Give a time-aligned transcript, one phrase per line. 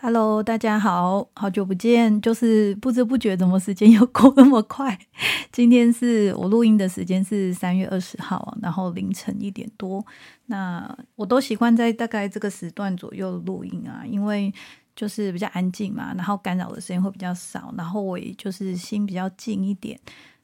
[0.00, 4.96] Hello，大家好，好久不见，就是不知不觉怎么时间又 过那么快。
[5.50, 10.04] 今天是我录音的时间是三月二十号，然后凌晨一点多。
[10.46, 14.54] 那我都习惯在大概这个时段左右录音啊，因为
[14.94, 19.98] 就是比较安静嘛，然后干扰的时间会比较少，然后我也就是心比较静一点。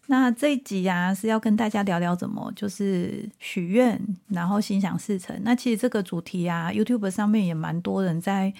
[0.09, 5.41] 那这一集啊是要跟大家聊聊怎么就是许愿，然后心想事成。
[5.45, 8.53] 那其实这个主题啊，YouTube 上面也蛮多人在。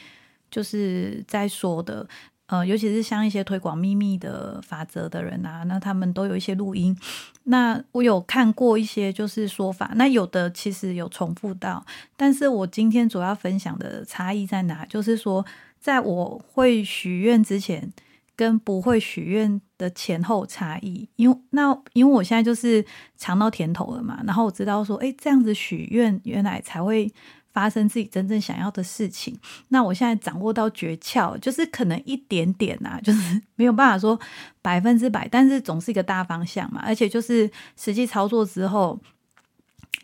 [0.55, 2.07] 就是在说的，
[2.47, 6.97] 呃，尤其是像一些推广秘密的法则的人啊，那他们都有一些录音。
[7.43, 11.85] 那我有看过一些就是说法，那有的其实有重复到，
[12.17, 14.87] 但是我今天主要分享的差异在哪？
[14.87, 15.45] 就是说，
[15.81, 17.93] 在我会许愿之前
[18.37, 21.09] 跟不会许愿的前后差异。
[21.17, 22.85] 因为那因为我现在就是
[23.17, 27.13] 尝到甜头了嘛，然后我知道说，哎，这样子许愿原来才会。
[27.55, 34.19] 发生自己真正想要的事情，那我现在掌握到诀窍，就是可能一点点啊， 就是没有办法说
[34.61, 36.83] 百分之百，但是总是一个大方向嘛。
[36.85, 39.01] 而且就是实际操作之后，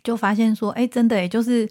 [0.05, 1.69] 就发现说，哎，真的诶，就是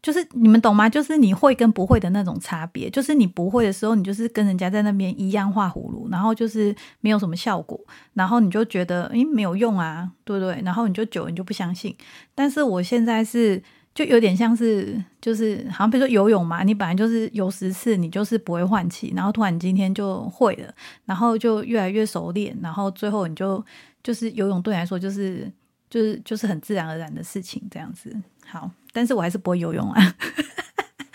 [0.00, 0.88] 就是你们懂吗？
[0.88, 2.88] 就是你会跟不会的那种差别。
[2.88, 7.76] 就是你不会的时候，你就是跟人家在那边一样画葫芦，然后就是没有什么效果，
[8.14, 10.62] 然后你就觉得诶没有用啊，对不对？
[10.64, 11.96] 然后你就久你就不相信。
[12.32, 13.60] 但是我现在是。
[14.00, 23.62] 就有点像是，就是好像比如说游泳嘛，你本来就是游十次，你就是不会换气，然后突然今天就会了，然后就越来越熟练，然后最后你就
[24.02, 25.52] 就是游泳对你来说就是
[25.90, 28.10] 就是就是很自然而然的事情这样子。
[28.46, 30.16] 好，但是我还是不会游泳啊。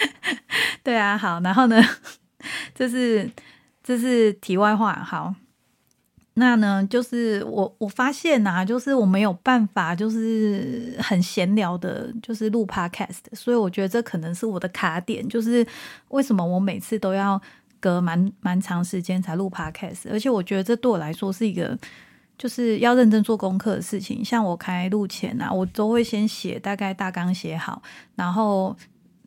[0.83, 1.81] 对啊，好，然后呢，
[2.75, 3.27] 这是
[3.83, 5.33] 这是题外话，好。
[6.37, 15.65] 那呢，就是我我发现呐，就是我没有办法，就是很闲聊的，就是录 podcast，所以我觉得这可能是我的卡点，就是
[16.09, 17.41] 为什么我每次都要
[17.79, 21.77] 隔蛮蛮长时间才录 podcast，而且我觉得这对我来说是一个
[22.37, 24.23] 就是要认真做功课的事情。
[24.23, 27.81] 像我开录前啊，我都会先写大概大纲写好，
[28.15, 28.75] 然后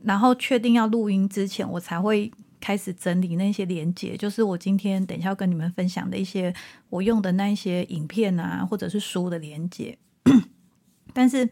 [0.04, 2.30] 然后确定要录音之前，我才会。
[2.60, 6.52] 开始整理那些连接，就是我今天等一下要跟你们分享的一些
[6.90, 9.96] 我用的那一些影片啊，或者是书的连接。
[11.14, 11.44] 但是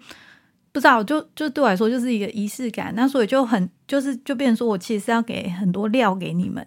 [0.72, 6.66] 不知道，就就对我来说就是一个仪式感，那所以就很就是就变成说我其实是要给很多料给你们。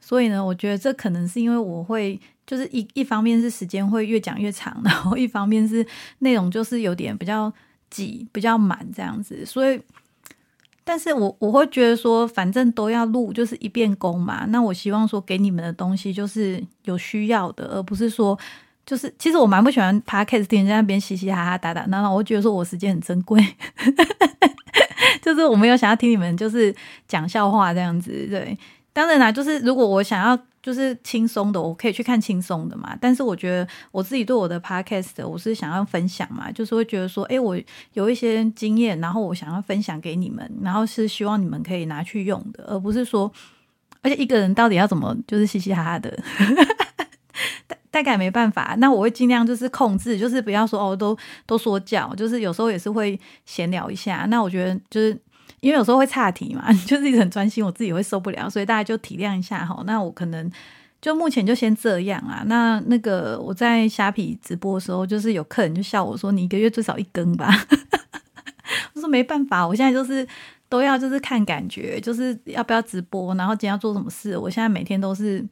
[0.00, 5.86] 所以呢，我觉得这可能是因为我会就是一一方面是时间会越讲越长， 然后一方面是
[6.18, 7.52] 内容就是有点比较
[7.90, 9.80] 挤、比较满这样子，所以。
[10.88, 14.44] 但是我我会觉得说，反正都要录，就是一遍功嘛。
[14.50, 18.38] 那我希望说，给你们的东西就是有需要的，而不是说，
[18.86, 22.14] 就是其实我蛮不喜欢 podcast 听在那边嘻嘻哈哈打打闹闹。
[22.14, 23.44] 我觉得说我时间很珍贵，
[25.20, 26.72] 就是我没有想要听你们就是
[27.08, 28.12] 讲笑话这样子。
[28.30, 28.56] 对，
[28.96, 30.38] 当然啦，就是如果我想要。
[30.62, 32.98] 就是轻松的，我可以去看轻松的嘛。
[33.00, 37.56] 但是我觉得我自己对我的 podcast，我是想要分享嘛，就是会觉得说，哎，我
[37.92, 43.32] 有一些经验，然后我想要分享给你们，然后是希望你们可以拿去用的，而不是说，
[44.02, 46.18] 而且一个人到底要怎么就是嘻嘻哈哈的，
[47.68, 48.74] 大大概没办法。
[48.78, 54.26] 那我会尽量就是控制，就是不要说哦，都都说教，就是有时候也是会闲聊一下。
[54.28, 55.16] 那我觉得就是。
[55.66, 59.82] 因为有时候会岔题嘛， 就是一直很专心，我自己会受不了，所以大家就体谅一下哈。
[59.84, 60.48] 那我可能
[61.02, 62.44] 就目前就先这样啊。
[62.46, 67.52] 那那个我在虾皮直播的时候，就是有客人就笑我说：“你一个月最少一更吧。
[68.94, 70.24] ”我说：“没办法，我现在就是
[70.68, 74.38] 都要就是看感觉，就是要不要直播，然后今天要做什么事。
[74.38, 75.44] 我现在每天都是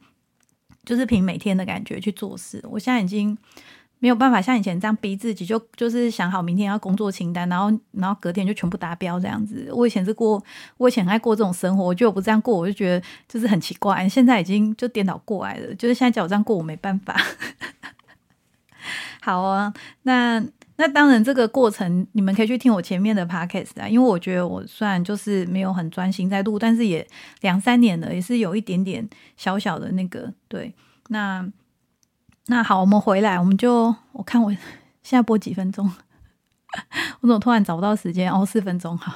[0.85, 2.63] 就是凭每天的感觉去做事。
[2.69, 3.37] 我现在已经。”
[4.05, 9.67] 没有办法像以前这样逼自己，就就是想好明天要工作清单，然后然后隔天就全部达标这样子。
[9.73, 10.39] 我以前是过，
[10.77, 14.07] 我以前爱过这种生活，我觉得我不这样过，我就觉得就是很奇怪。
[14.07, 17.19] 现在已经就颠倒过来了，就是现在叫我这样过，我没办法。
[19.21, 19.73] 好啊，
[20.03, 20.39] 那
[20.75, 27.07] 那当然这个过程你们可以去听我前面的 podcast 啊，因为我觉得我虽然就是没有很专心在录，但是也
[27.41, 30.75] 两三年了，也是有一点点小小的那个对
[31.07, 31.51] 那。
[32.47, 34.51] 那好，我们回来，我们就我看我
[35.01, 35.91] 现在播几分钟，
[37.21, 38.31] 我怎么突然找不到时间？
[38.31, 39.15] 哦，四分钟，哈。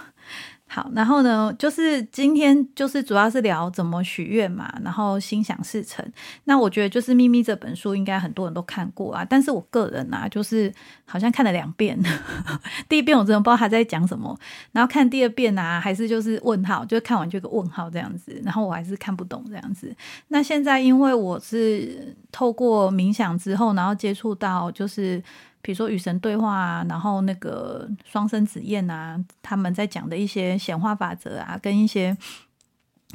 [0.71, 6.05] 好，然后呢，就是今天就是主要是聊怎么许愿嘛，然后心想事成。
[6.43, 10.71] 那我觉得就是《秘密》这本书应该很多人都看过啊，但是我个人啊，就是
[11.05, 11.99] 好像看了两遍，
[12.87, 14.37] 第一遍我真的不知道他在讲什么，
[14.71, 19.91] 然后看第二遍啊，还是就是问号，就看完就个问号这样子，然后我还是看不懂这样子。
[20.27, 25.23] 那现在因为我是透过冥想之后，然后接触到就是。
[25.61, 32.15] 比如说与神对话啊，然后那个双生子宴啊，他们在讲的一些显化法则啊，跟一些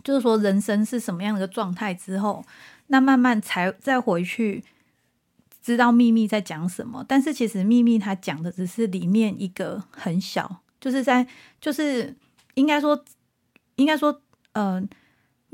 [0.02, 2.44] 就是说人生是什么样的一个状态之后，
[2.88, 4.62] 那慢慢才再回去
[5.62, 7.04] 知道秘密在讲什么。
[7.08, 11.26] 但是其实秘密它讲的只是里面一个很小，就是在
[11.60, 12.14] 就是
[12.54, 13.04] 应该说
[13.76, 14.20] 应该说
[14.52, 14.88] 嗯。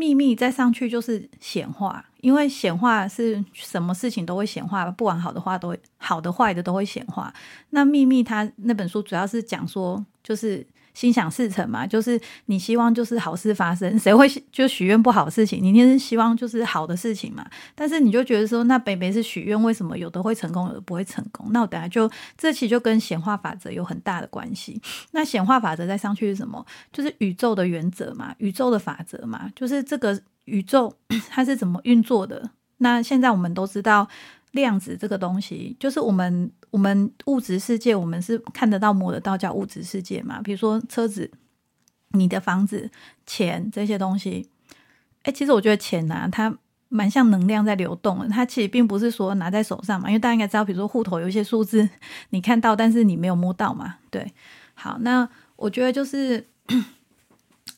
[0.00, 7.30] 秘密再上去就是显化，因为显化是什么事情都会显化，不管好的话都会好的坏的都会显化。
[7.70, 10.66] 那秘密它那本书主要是讲说，就是。
[10.94, 15.62] 心想事成嘛，就是你希望就是好事发生，谁会就许愿不好事情？
[15.62, 17.44] 你一定是希望就是好的事情嘛。
[17.74, 21.48] 但是你就觉得说，那北北是许愿，为什么有的会成功，有的不会成功？
[21.52, 24.80] 那我等下就这期就跟显化法则有很大的关系。
[25.12, 26.64] 那显化法则再上去是什么？
[26.92, 30.94] 就是宇宙的原则嘛，宇宙的法则嘛，就是这个宇宙
[31.30, 32.50] 它是怎么运作的？
[32.78, 34.08] 那现在我们都知道。
[34.52, 40.40] 量子这个东西，就是我们我们物质世界，我们是看得到摸得到叫物质世界嘛。
[40.42, 41.30] 比如说车子、
[42.10, 42.90] 你的房子、
[43.26, 44.48] 钱这些东西。
[45.22, 46.56] 哎，其实我觉得钱呐，它
[46.88, 48.28] 蛮像能量在流动的。
[48.28, 51.88] 它其实并不是说拿在手上嘛，因为大家应该知道，比如说户头有一些数字
[52.30, 53.96] 你看到，但是你没有摸到嘛。
[54.10, 54.32] 对，
[54.74, 56.46] 好，那我觉得就是，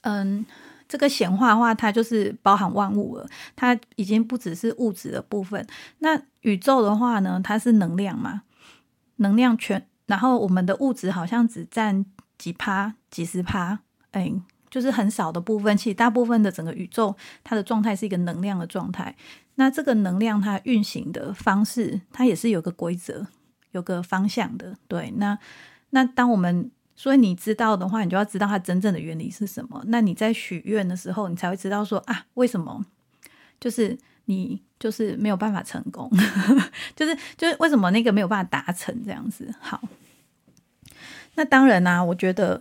[0.02, 0.46] 嗯。
[0.92, 5.66] 这个显化的话，它就是包含万物了，它已经不只是物质的部分。
[6.00, 8.42] 那宇宙的话呢，它是能量嘛，
[9.16, 12.04] 能量全，然后我们的物质好像只占
[12.36, 13.78] 几趴、几十趴，
[14.10, 14.30] 哎，
[14.68, 15.74] 就是很少的部分。
[15.74, 19.16] 其实大部分的整个宇宙，它的状态是一个能量的状态。
[19.54, 23.26] 那这个能量它运行的方式，它也是有个规则、
[23.70, 24.76] 有个方向的。
[24.86, 25.38] 对，那
[25.88, 29.82] 那当我们所以你知道的话，你就要知道它真正的原理是什么。
[29.86, 32.84] 那你在许愿的时候，你才会知道说啊，为什么
[33.60, 36.10] 就是你就是没有办法成功，
[36.96, 39.52] 就是就是为什么那个没有办法达成这样子。
[39.60, 39.82] 好，
[41.34, 42.60] 那当然啦，我觉得。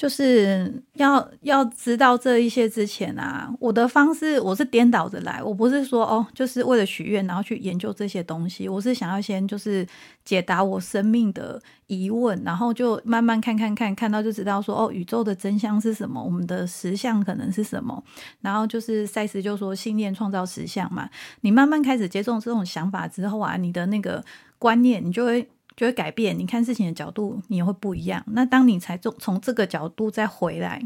[0.00, 9.86] 就是要要知道这一些之前啊，我的方式我是颠倒着来，我不是说哦，就是为了许愿然后去研究这些东西，我是想要先就是
[10.24, 18.02] 解答我生命的疑问，然后就慢慢看看看，看到就知道说哦，宇宙的真相是什么，我们的实相可能是什么，
[18.40, 21.10] 然后就是赛斯就说信念创造实相嘛，
[21.42, 24.24] 你慢慢开始接受这种想法之后啊，你的那个
[24.58, 25.46] 观念你就会。
[25.76, 28.22] 就会改变，你看事情的角度，你也会不一样。
[28.26, 30.82] 那当你才从从这个角度再回来，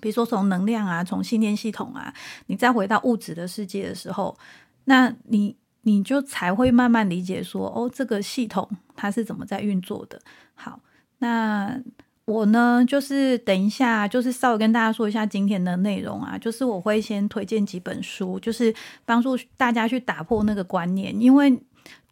[0.00, 2.12] 比如说从能量啊，从信念系统啊，
[2.46, 4.36] 你再回到物质的世界的时候，
[4.84, 10.20] 那你你就才会慢慢理解说，哦，这个系统它是怎么在运作的。
[10.54, 10.80] 好，
[11.18, 11.80] 那
[12.26, 18.74] 我呢，就是等一下，就是稍微跟大家说一下今天的内容啊，就是我会先推荐几本书，就是
[19.06, 21.58] 帮助大家去打破那个观念，因为。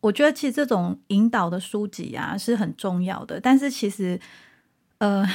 [0.05, 4.21] 我觉得其实这种引导的书籍啊是很重要的，但是其实，
[4.99, 5.27] 呃，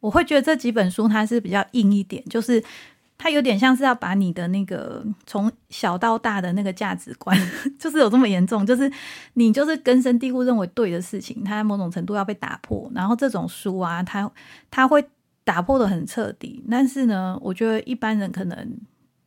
[0.00, 2.64] 我会觉得这几本书它是比较硬一点，就是
[3.18, 7.36] 它有点像是要把你的那个从小到大的那个价值观，
[7.78, 8.90] 就是有这么严重，就是
[9.34, 12.90] 你就是根深蒂固认为对的事情，它某种程度要被打破。
[12.94, 14.30] 然后这种书啊，它
[14.70, 15.06] 它会
[15.44, 18.78] 打破的很彻底，但是呢，我觉得一般人可能。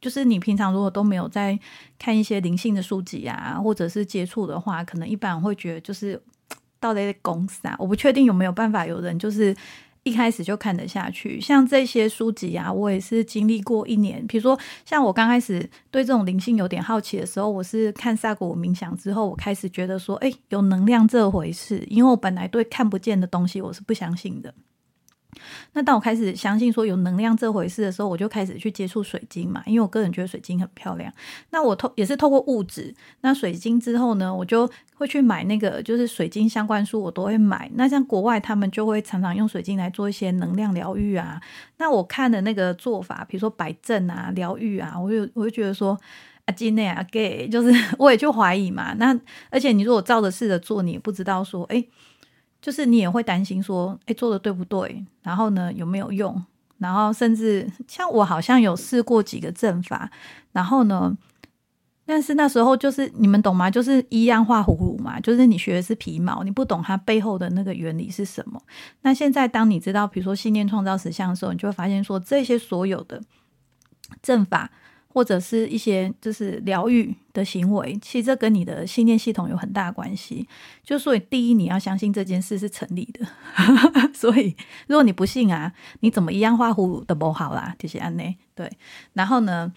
[0.01, 1.57] 就是你平常如果都没有在
[1.99, 6.21] 看一些灵性的书籍啊，或者是接触的话，可能一般会觉得就是
[6.79, 9.55] 到底公司啊，我不确定有没有办法有人就是
[10.03, 11.39] 一开始就看得下去。
[11.39, 14.25] 像这些书籍啊，我也是经历过一年。
[14.25, 15.59] 比如说，像我刚开始
[15.91, 21.85] 对这种灵性有点好奇的时候，我是看萨古冥想之后，我开始觉得说，哎，有能量这回事。
[21.87, 24.51] 因为我本来对看不见的东西我是不相信的。
[25.73, 31.11] 那当我开始相信说有能量这回事的时候，我就开始去接触水晶嘛，因为我个人觉得水晶很漂亮。
[31.51, 37.71] 那我透也是透过物质，那水晶之后呢，我就会去买那个就是水晶相关书，我都会买。
[37.75, 41.41] 那像国外他们就会常常用水晶来做一些能量疗愈啊。
[41.77, 45.97] 那我看的那个做法，比如说摆正啊、疗愈啊，我就我就觉得说
[46.45, 48.93] 啊，今内啊，gay，就是 我也就怀疑嘛。
[48.95, 49.17] 那
[49.49, 51.85] 而且你如果照着试着做，你也不知道说，哎。
[52.61, 55.03] 就是你也会担心说，哎，做的对不对？
[55.23, 56.41] 然后呢，有没有用？
[56.77, 60.09] 然后甚至像我好像有试过几个阵法，
[60.51, 61.15] 然后呢，
[62.05, 63.69] 但是那时候就是你们懂吗？
[63.69, 68.61] 就是一样画葫芦嘛，就是你学的是皮毛，你不懂它背后的那个原理是什么。
[69.01, 73.21] 那现在当你知道，比如说信念创造实相的时候，你就会发现说，这些所有的
[74.21, 74.69] 阵法。
[75.13, 80.47] 或者是一些就是疗愈的行为，其实这跟你的信念系统有很大关系。
[80.83, 83.25] 就所以，第一你要相信这件事是成立的。
[84.15, 84.55] 所以，
[84.87, 88.71] 如果你不信啊，你怎么一样画葫芦都不好啦，就是安内对。
[89.13, 89.71] 然后呢，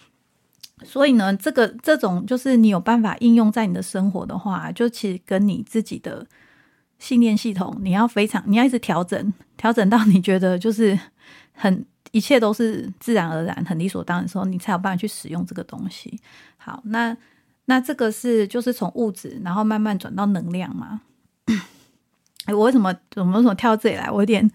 [0.85, 6.25] 所以呢，这个这种就是你有办法应用在你的生活的话，就其实跟你自己的
[6.99, 10.99] 信念系统，你要非常你要一直调整，调整到你觉得就是
[11.53, 11.85] 很。
[12.15, 16.17] 一切都是自然而然、很理所当然的时候，你才有办法去使用这个东西。
[16.57, 17.17] 好，那
[17.65, 21.01] 那这个是就是从物质，然后慢慢转到能量嘛。
[22.45, 24.09] 哎， 我为什么怎么怎么跳到这里来？
[24.09, 24.49] 我有点。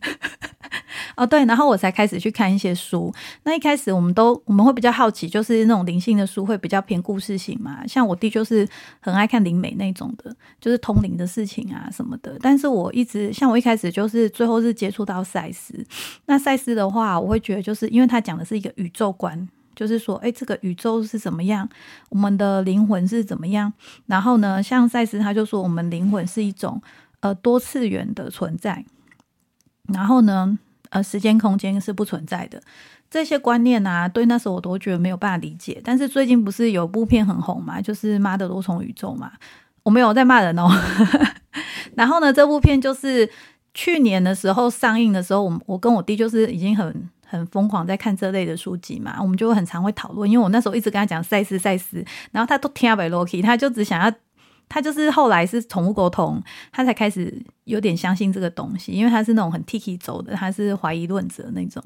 [1.19, 3.13] 哦，对，然后我才开始去看一些书。
[3.43, 7.85] 那一开始我们都我们会比较好奇，就是那种灵性的书会比较偏故事型嘛。
[7.85, 8.65] 像我弟就是
[9.01, 12.37] 很爱看灵美那种的，就是通灵的事情啊什么的。
[12.39, 15.85] 但是我一直像我一开始就是最后是接触到赛斯。
[16.27, 19.45] 那赛斯的话，我会觉得就是因为他讲的是一个宇宙观，
[19.75, 21.67] 就是说，哎，这个宇宙是怎么样，
[22.07, 23.73] 我们的灵魂是怎么样。
[24.05, 26.81] 然后呢，像赛斯他就说，我们灵魂是一种
[27.19, 28.85] 呃多次元的存在。
[29.93, 30.57] 然后呢？
[30.89, 32.61] 呃，时间空间是不存在的，
[33.09, 35.79] 这些观念啊，对那时候我都觉得没有办法理解。
[35.83, 39.31] 但是最近不是有部片很红嘛，就是《妈的多重宇宙》嘛，
[39.83, 40.67] 我没有在骂人哦。
[41.95, 43.29] 然后呢，这部片就是
[43.73, 54.11] 去年的时候上映的时候，我我跟我弟就是已经很很疯狂在看这类的书籍嘛，我们就很常会讨论，因为我那时候一直跟他讲赛斯赛斯，然后他都听不 l o k 他就只想要。
[54.69, 61.83] 他就是后来是宠物沟通，他才开始有点相信这个东西，因为他是那种很 Tiki 走的，他是怀疑论者那种。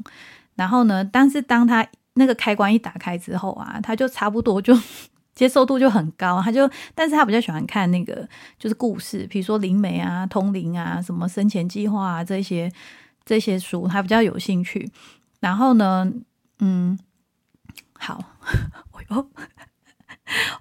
[0.55, 4.77] 然后呢，但是当他那个开关一打开之后啊，他就差不多就
[5.33, 6.39] 接受度就很高。
[6.41, 8.27] 他就，但是他比较喜欢看那个
[8.59, 12.71] 就是故事，比如说灵媒啊、通灵啊、什么生前计划啊这些
[13.25, 14.91] 这些书，他比较有兴趣。
[15.39, 16.11] 然后呢，
[16.59, 16.99] 嗯，
[17.93, 18.23] 好，
[18.91, 19.29] 我 又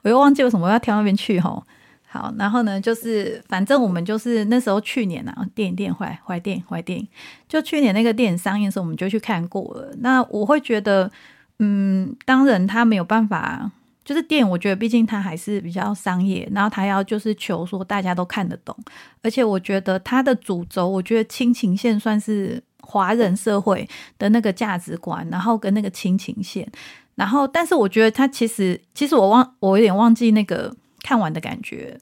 [0.03, 1.67] 我又忘记为什么要跳那边去哈。
[2.13, 7.09] 好，然后呢，就是反正我们就是那时候去年啊，电影电坏坏电坏电影，
[7.49, 9.95] 就去年那个电影上映的时候，我们就去看过了。
[10.01, 11.11] 那我会觉得，
[11.59, 13.71] 嗯，当然他没有办法，
[14.05, 18.77] 就是电影，我觉得毕竟它还是比较商业，然后他要就是求说大家都看得懂，
[19.23, 23.89] 而且我觉得它的主轴，我觉得亲情线算是华人社会
[24.19, 26.71] 的那个价值观，然后跟那个亲情线，
[27.15, 30.77] 然后但是我觉得他其实，其实我忘，我有点忘记那个。
[31.03, 31.99] 看完的感觉，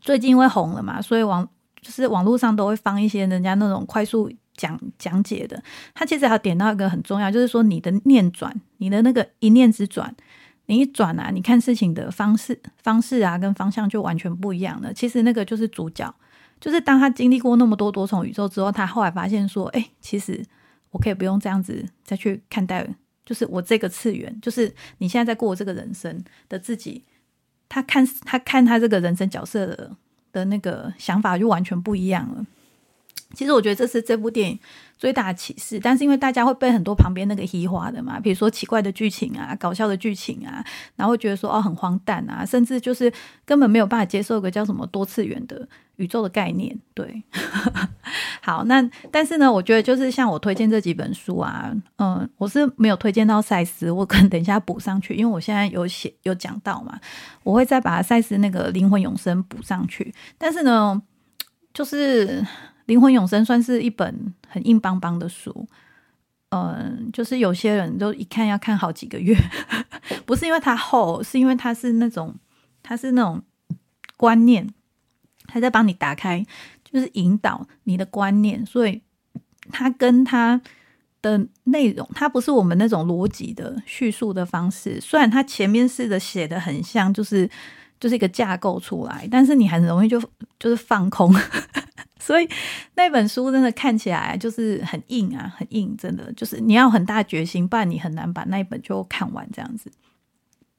[0.00, 1.46] 最近因为红了嘛，所以网
[1.80, 5.62] 就是网络上都会放一些人家那种快速讲讲解的。
[5.94, 10.14] 他其实还点到一个很重要，就是说你的念转，你的那个一念之转，
[10.66, 14.92] 你一转啊，你看事情的方式方式啊，跟方向就完全不一样了。
[14.92, 16.14] 其实那个就是主角，
[16.60, 20.42] 就是当他经历过那么多多重宇宙之后，他后来发现说，哎，其实
[20.90, 22.86] 我可以不用这样子再去看待，
[23.24, 27.04] 就是我这个次元，就是你现在在过这个人生的自己。
[27.70, 29.90] 他看他看他这个人生角色的
[30.32, 32.44] 的那个想法就完全不一样了。
[33.34, 34.58] 其实我觉得这是这部电影
[34.96, 40.64] 最大的启示，但是因为大家会被很多旁边那个黑化的嘛，比如说奇怪的剧情啊、搞笑的剧情啊，
[40.96, 43.12] 然后觉得说哦很荒诞啊，甚至就是
[43.44, 45.68] 根本没有办法接受一个叫什么多次元的。
[45.96, 47.22] 宇宙的概念，对，
[48.40, 56.98] 好，那但是呢，我觉得就是像我推荐这几本书啊，嗯，我是没有推荐到赛斯，我可能等一下补上去，因为我现在有写有讲到嘛，
[57.42, 60.14] 我会再把赛斯那个灵魂永生补上去。
[60.38, 61.02] 但是呢，
[61.74, 62.42] 就是
[62.90, 65.68] 灵魂永生算是一本很硬邦邦的书，
[66.48, 69.36] 嗯，就是有些人都一看要看好几个月，
[70.26, 72.34] 不是因为它厚，是因为它是那种
[72.82, 73.40] 它是那种
[74.16, 74.68] 观念。
[75.52, 76.46] 他在帮你打开，
[76.84, 79.02] 就是引导你的观念，所以
[79.72, 80.60] 他跟他
[81.20, 85.00] 的内容，它不是我们那种逻辑的叙述的方式。
[85.00, 87.50] 虽然他前面是的写的很像，就是
[87.98, 90.20] 就是一个架构出来，但是你很容易就
[90.60, 91.34] 就是放空。
[92.20, 92.48] 所以
[92.94, 99.90] 那本书真的看起来就是很硬啊，很硬，真的就是你要很大决心，不然你很难把那一本就看完这样子。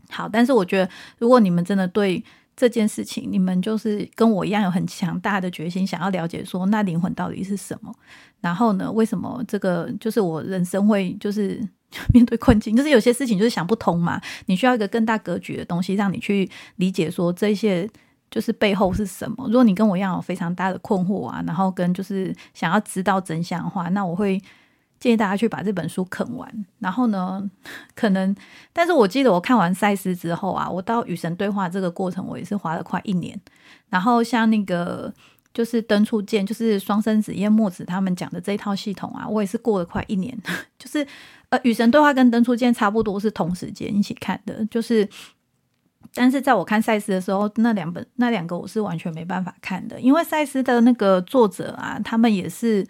[0.10, 2.24] 好，但是我觉得如果你们真的对。
[2.54, 7.92] 这件事情，你们就是跟我一样有很强大的决心，想要了解说那灵魂到底是什么。
[8.40, 11.60] 然后呢，为什么这个就是我人生会就是
[12.14, 14.22] 面对困境，就是有些事情就是想不通嘛。
[14.46, 17.90] 你需要一个更大格局的东西，让你去理解说这些
[18.32, 19.46] 就是背后是什么。
[19.46, 24.42] 如果你跟我一样有非常大的困惑啊，然后跟就是想要知道真相的话，那我会。
[25.02, 27.50] 建议大家去把这本书啃完，然后呢，
[27.96, 28.36] 可能，
[28.72, 33.36] 但是我记得我看完赛斯之后啊，我到与神对话这个过程，我也是花了快一年。
[33.90, 35.12] 然后像那个
[35.56, 40.38] 就是登出剑，就是双生子叶墨子他们讲的这一套系统啊，我也是过了快一年。
[40.78, 41.04] 就是
[41.50, 45.10] 呃，与神对话跟登出剑差不多是同时间一起看的，就是，
[46.14, 52.86] 但是在我看赛斯的时候，那两本那两个我是完全没办法看的，因为赛斯的那个作者啊，他们也是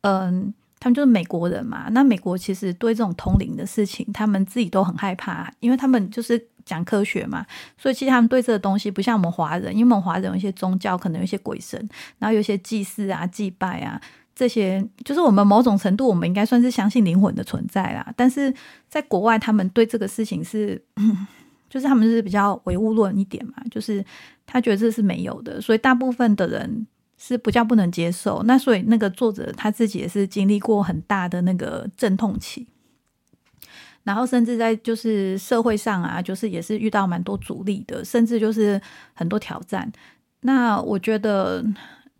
[0.00, 0.52] 嗯。
[0.82, 7.46] 他们就是美国人嘛，那美国其实对这种通灵的事情，他们自己都很害怕，因为他们就是讲科学嘛，
[7.78, 11.78] 所以其实他们对这个东西不像我们华人，因为我们华人有一些宗教，可能有一些鬼神，
[12.18, 14.00] 然后有一些祭祀啊、祭拜啊，
[14.34, 18.12] 这这些，就是我们某种程度，我们应该算是相信灵魂的存在啦。
[18.16, 18.52] 但是
[18.88, 20.82] 在国外，他们对这个事情是，
[21.72, 24.04] 就是他们是比较唯物论一点嘛，就是
[24.44, 26.86] 他觉得这是没有的，所以大部分的人
[27.16, 28.42] 是不叫不能接受。
[28.42, 32.68] 那所以那个作者他自己也是经历过很大的那个阵痛期，
[34.02, 38.78] 然后甚至在就是社会上啊，就是也是遇到蛮多阻力的，甚至就是
[39.14, 39.90] 很多挑战。
[40.40, 41.64] 那我觉得。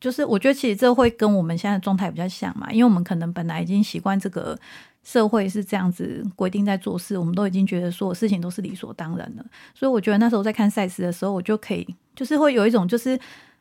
[0.03, 4.59] 就是我觉得其实这会跟我们现在状态比较像嘛，因为我们可能本来已经习惯这个
[5.03, 9.45] 社会是这样子规定在做事，我们都已经觉得所有事情都是理所当然了。
[9.75, 13.19] 所以我觉得那时候在看赛事的时候，我就可以就是会有一种就是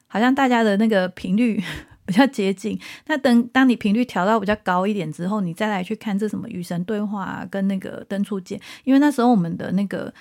[0.08, 1.62] 好像大家的那个频率
[2.06, 2.80] 比较接近。
[3.08, 10.14] 那等当你频率调到比较高一点之后，你再来去看这什么与神对话跟那个登出键，因为那时候我们的那个。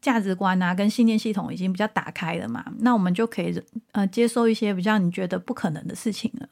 [0.00, 6.48] 价值观啊，跟信念系统已经比较打开了嘛，那我们就可以呃接受一些比较你觉得不可能的事情了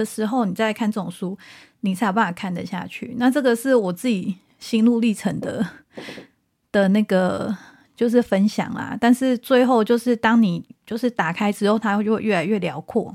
[0.00, 1.36] 的时候，你再看这种书，
[1.80, 3.14] 你才有办法看得下去。
[3.18, 5.64] 那这个是我自己心路历程的
[6.72, 7.54] 的那个
[7.94, 8.96] 就是分享啦。
[8.98, 13.14] 但是最后就是当你就是打开之后，它就会越来越辽阔，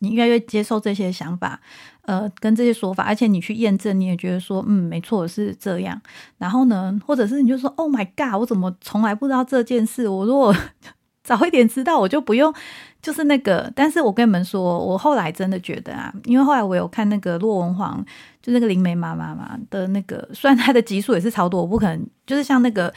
[0.00, 1.60] 你越来越接受这些想法。
[2.02, 5.98] 呃，跟这些说法，而且你去验证，你也觉得说，嗯，没错，是这样。
[6.36, 10.06] 然后呢，或者是你就说，Oh my God，我怎么从来不知道这件事？
[10.06, 10.54] 我如果
[11.24, 12.54] 早一点知道，我就不用，
[13.02, 13.72] 就是那个。
[13.74, 18.04] 但是我跟你们说，我后来真的觉得啊，因为后来我有看那个骆文煌，
[18.40, 22.94] 就那个灵媒妈妈嘛的那个，虽然他的集数也是超多，我不可能就是像那个。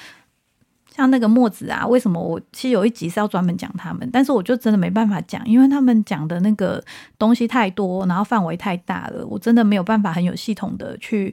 [0.89, 6.83] 像那个墨子啊，为什么我其实有一集是要专门讲他们，但是我就真的没办法讲，因为他们讲的那个
[7.19, 11.31] 东西太多，然后范围太大了，我真的没有办法很有系统的去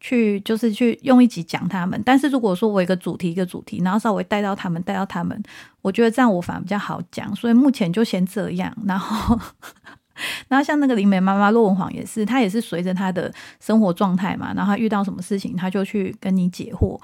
[0.00, 2.00] 去就是去用一集讲他们。
[2.04, 5.42] 但是如果说我一个主题一个主题，然后稍微带到他们带到他们，
[5.82, 7.34] 我觉得这样我反而比较好讲。
[7.34, 8.74] 所以目前就先这样。
[8.86, 9.38] 然后，
[10.48, 17.00] 然后像那个灵媒妈妈骆文煌也是，他也是随着他的生活状态嘛，然后他遇到什么事情，他就去跟你解惑。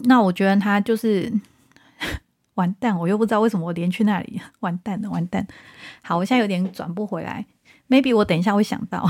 [0.00, 1.32] 那我觉得他就是
[2.54, 5.46] 完蛋，我又不知道为什么我连去那里，完蛋了，完蛋。
[6.02, 7.44] 好，我现在有点转不回来
[7.88, 9.08] ，maybe 我等一下会想到。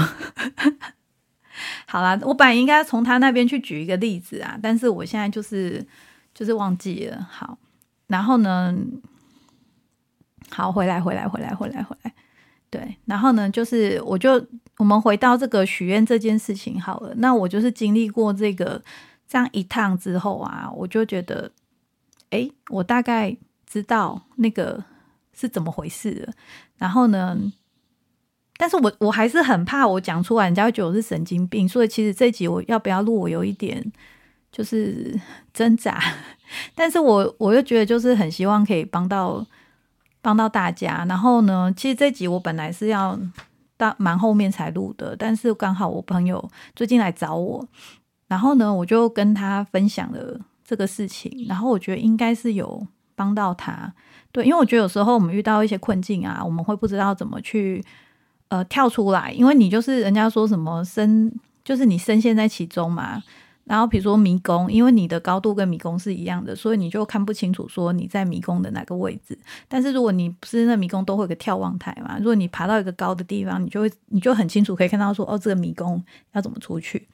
[1.87, 5.85] 好啦，我本来应该从他那边去举一个例子啊，但是我现在就是
[6.35, 7.27] 就是忘记了。
[7.31, 7.59] 好，
[8.07, 8.75] 然后呢，
[10.51, 12.13] 好，回来，回来，回来，回来，回来。
[12.71, 14.45] 对，然后呢，就是我就
[14.79, 17.15] 我们回到这个许愿这件事情好了。
[17.17, 18.83] 那我就是经历过这个。
[19.27, 21.51] 这样一趟之后啊，我就觉得，
[22.31, 23.35] 哎，我大概
[23.67, 24.85] 知道那个
[25.33, 26.33] 是怎么回事了。
[26.77, 27.37] 然后呢，
[28.57, 31.69] 但是我我还是很怕我讲出来，人家会觉得我是神经病。
[31.69, 33.85] 所以其实这集我要不要录，我有一点
[34.53, 35.19] 就是
[35.53, 36.01] 挣扎。
[36.75, 39.45] 但是我我又觉得就是很希望可以帮到
[40.23, 41.05] 帮到大家。
[41.09, 43.19] 然后呢，其实这集我本来是要
[43.77, 47.67] 到蛮后面才录的，但是刚好我朋友最近来找我。
[48.29, 52.87] 然后呢，我就跟他分享了这个事情，然后我觉得应该是有
[53.17, 53.93] 帮到他。
[54.33, 57.85] 对，因为我觉得有时候我们遇到一些困境啊，我们会不知道怎么去
[58.49, 61.33] 呃跳出来，因为你就是人家说什么深，
[61.65, 63.23] 就是你深陷在其中嘛。
[63.65, 69.39] 然后比如说迷宫，因为你的高度跟迷宫是一样的，所以你就看不清楚说你在迷宫的哪个位置。
[69.69, 72.19] 但是如果你不是那迷宫，都会有个眺望台嘛。
[72.19, 77.09] 如果你爬到一个高的地方，你就会你就很清楚可以看到说哦，这个迷宫要怎么出去。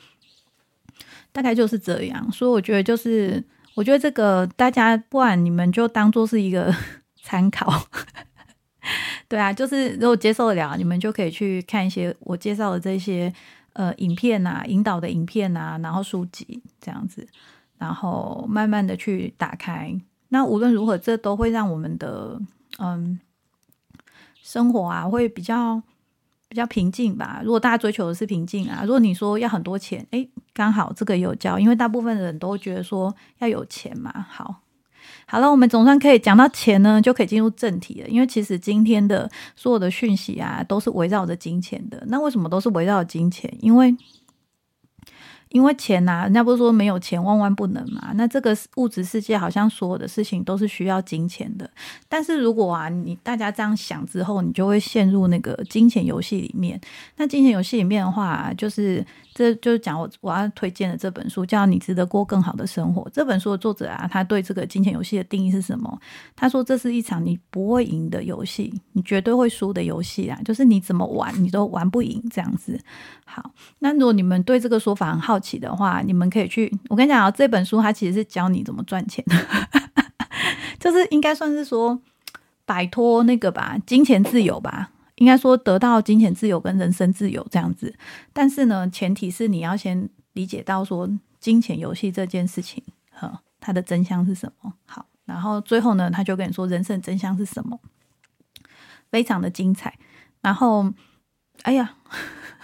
[1.30, 3.40] 大概就是这样，所以我觉得就是，
[3.76, 6.74] 我觉得这个大家不然你们就当做是一个
[7.22, 7.72] 参考，
[9.28, 13.32] 对啊，就是如果接受得了，你们就可以去看一些我介绍的这些
[13.74, 17.26] 呃影片啊、引导的影片啊，然后书籍这样子，
[17.78, 19.94] 然后慢慢的去打开。
[20.28, 22.40] 那无论如何，这都会让我们的
[22.78, 23.18] 嗯
[24.42, 25.82] 生活啊会比较。
[26.50, 27.40] 比较平静吧。
[27.44, 34.26] 如果大家追求的是平静啊，如果你说要很多钱，诶，刚好这个有教，因为大部分人都觉得说要有钱嘛。
[34.28, 34.56] 好，
[35.30, 38.08] 好了，我们总算可以讲到钱呢，就可以进入正题了。
[38.08, 42.02] 因为其实今天的所有的讯息啊，都是围绕着金钱的。
[42.08, 43.48] 那为什么都是围绕金钱？
[43.60, 43.94] 因为
[45.50, 48.10] 因为钱呐，人家不是说没有钱万万不能嘛？
[48.16, 51.70] 那这个物质世界好像所有的事情都是需要金钱的。
[52.08, 56.80] 但是如果啊，你大家这样想之后，你就会陷入那个金钱游戏里面。
[57.16, 59.06] 那金钱游戏里面的话，就是
[59.40, 63.00] 这就是讲我我要推荐的这本书，叫《你值得过更好的生活》。
[63.10, 65.98] 这本书的作者啊，他对这个金钱游戏的定义是什么？
[66.36, 70.38] 他说这是一场你不会赢的游戏，你绝对会输的游戏啊！
[70.44, 72.78] 就是你怎么玩，你都玩不赢这样子。
[73.24, 76.70] 好，那如果你们对这个说法很好奇的话，你们可以去。
[76.90, 79.24] 我跟你讲啊，这本书它其实是教你怎么赚钱，
[80.78, 81.98] 就是应该算是说
[82.66, 84.90] 摆脱那个吧，金钱自由吧。
[85.20, 87.94] 应该说得到金钱自由跟人身自由这样子。
[88.32, 94.72] 但是呢，前提是你要先理解到说金钱游戏这件事情，哈，它的真相是什么？
[94.86, 97.78] 好，然后最后呢，他就跟你说人生真相是什么，
[99.10, 99.98] 非常的精彩。
[100.40, 100.90] 然后，
[101.64, 101.96] 哎呀，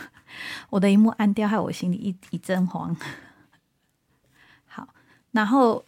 [0.71, 2.97] 我的荧幕暗掉，害我心里一一阵慌。
[4.64, 4.88] 好，
[5.33, 5.85] 然后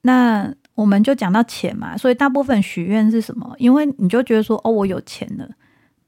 [0.00, 3.54] 那我们就讲到钱嘛，所以大部分许愿是什么？
[3.58, 5.46] 因为你就觉得说，哦，我有钱了，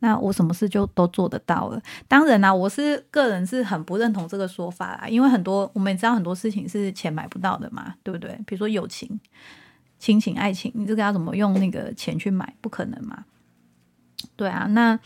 [0.00, 1.82] 那我什么事就都做得到了。
[2.06, 8.30] 当然啦，我是个人是很不认同这个说法啦，因为很多我们也知道很多事情是钱买不到的嘛，对不对？
[8.46, 9.18] 比如说友情、
[9.98, 12.54] 亲情、爱情，你这个要怎么用那个钱去买？
[12.60, 13.24] 不可能嘛。
[14.36, 14.98] 对啊，那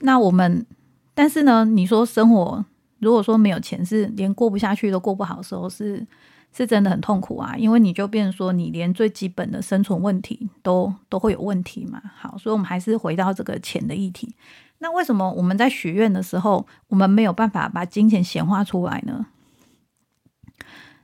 [0.00, 0.66] 那我们，
[1.14, 2.64] 但是呢，你说生活
[2.98, 6.04] 如果说没有钱，是连过不下去都过不好的时候，是
[6.52, 12.00] 是真的很痛苦啊，因为你就变说，你连最基本的生存问题都都会有问题嘛。
[12.16, 14.34] 好，所以我们还是回到这个钱的议题。
[14.78, 19.26] 那为什么我们在许愿的时候，我们没有办法把金钱显化出来呢？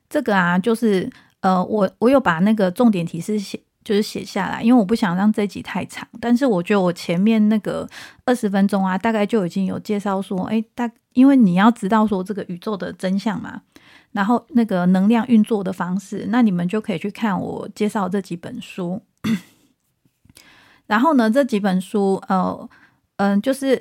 [0.09, 3.61] 这个啊，就是呃，我我有把那个重点提示写。
[3.85, 6.07] 就是写下来，因为我不想让这集太长。
[6.21, 7.89] 但是我觉得我前面那个
[8.27, 13.63] 二十分钟啊，大概就已经有介绍说，哎，大因为你要知道说这个宇宙的真相嘛，
[14.19, 19.01] 然后那个能量运作的方式，那你们就可以去看我介绍这几本书。
[20.89, 22.69] 然后呢，这几本书，呃，
[23.19, 23.81] 嗯，就是，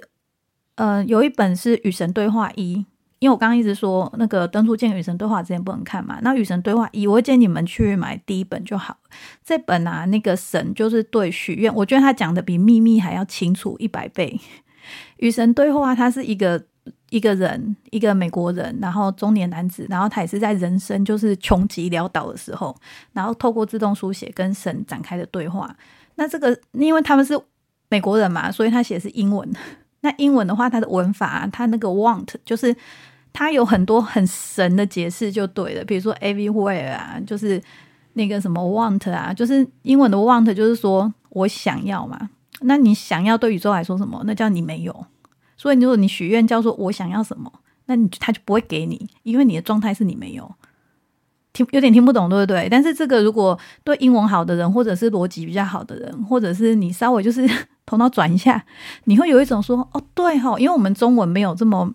[0.75, 2.75] 呃，有一本是《与神对话一》。
[3.17, 8.95] 因为我刚刚一直说那个登出见与神对话之前不能看嘛，那与神对话一，我建议你们去买第一本就好。
[9.43, 14.39] 这本啊，那个神就是对许愿，我觉得他讲的比秘密还要清楚一百倍。
[15.17, 16.63] 与神对话，它是一个
[17.09, 22.75] 一个人，一个美国人，然后中年男子，然后他也是在人生就是穷极潦倒的时候，
[23.13, 25.75] 然后透过自动书写跟神展开的对话。
[26.15, 27.39] 那这个因为他们是
[27.89, 29.49] 美国人嘛，所以他写的是英文。
[30.01, 32.73] 那英文的话，它的文法，它那个 want 就是
[33.33, 35.83] 它有很多很神的解释，就对了。
[35.83, 37.61] 比如说 everywhere 啊，就是
[38.13, 42.29] 那个什么 want 啊，就是英文的 want 就是说我想要嘛。
[42.61, 44.21] 那你想要对宇宙来说什么？
[44.25, 45.05] 那叫你没有。
[45.57, 47.51] 所以如果你许愿叫做我想要什么，
[47.87, 50.49] 那你他就不会给你，因为你的状态是你没有。
[51.51, 52.69] 听有点听不懂，对不对？
[52.69, 57.45] 但是这个如果对英文好的人，或者是逻辑比较好的人，或者是你稍微就是。
[57.87, 58.65] 头脑转一下，
[59.05, 61.89] 你会有一种说：“哦，对哈，因为我们中文没有这么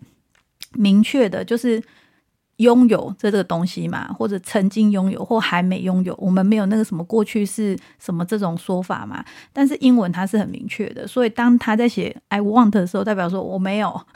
[0.73, 1.83] 明确的，就是
[2.63, 9.23] 拥有这个东西嘛，或者曾经拥有或还没拥有，我们没有那个什么过去是什么这种说法嘛。
[9.53, 14.01] 但是英文它是很明确的，所以当他在写 ‘I want’ 的时候，代表说我没有。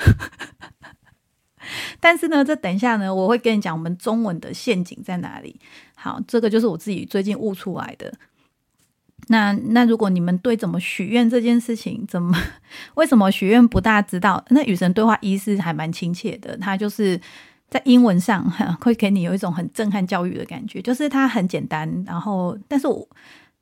[2.01, 5.61] 但是呢，这等一下呢，我会跟你讲我们中文的陷阱在哪里。
[5.95, 8.11] 好，这个就是我自己最近悟出来的。”
[9.29, 12.39] 那那如果你们对怎么许愿这件事情，怎么
[12.95, 14.45] 为什么许愿不大知道？
[14.51, 17.21] 那与神对话一是还蛮亲切的，它就是
[17.69, 18.45] 在英文上
[18.81, 23.09] 会给你有一种很震撼教育的感觉，就是它很简单，然后但是我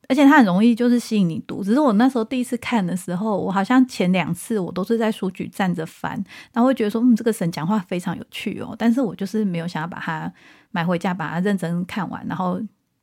[0.08, 1.64] 而且它很容易就是吸引你读。
[1.64, 6.12] 只是我那时候第一次看的时候，我好像前两次我都是在书局站着翻，
[6.52, 10.32] 然后会觉得说嗯这个神讲话非常有趣哦，但是我就是没有想要把它
[10.70, 12.60] 买回家，把它认真看完，然后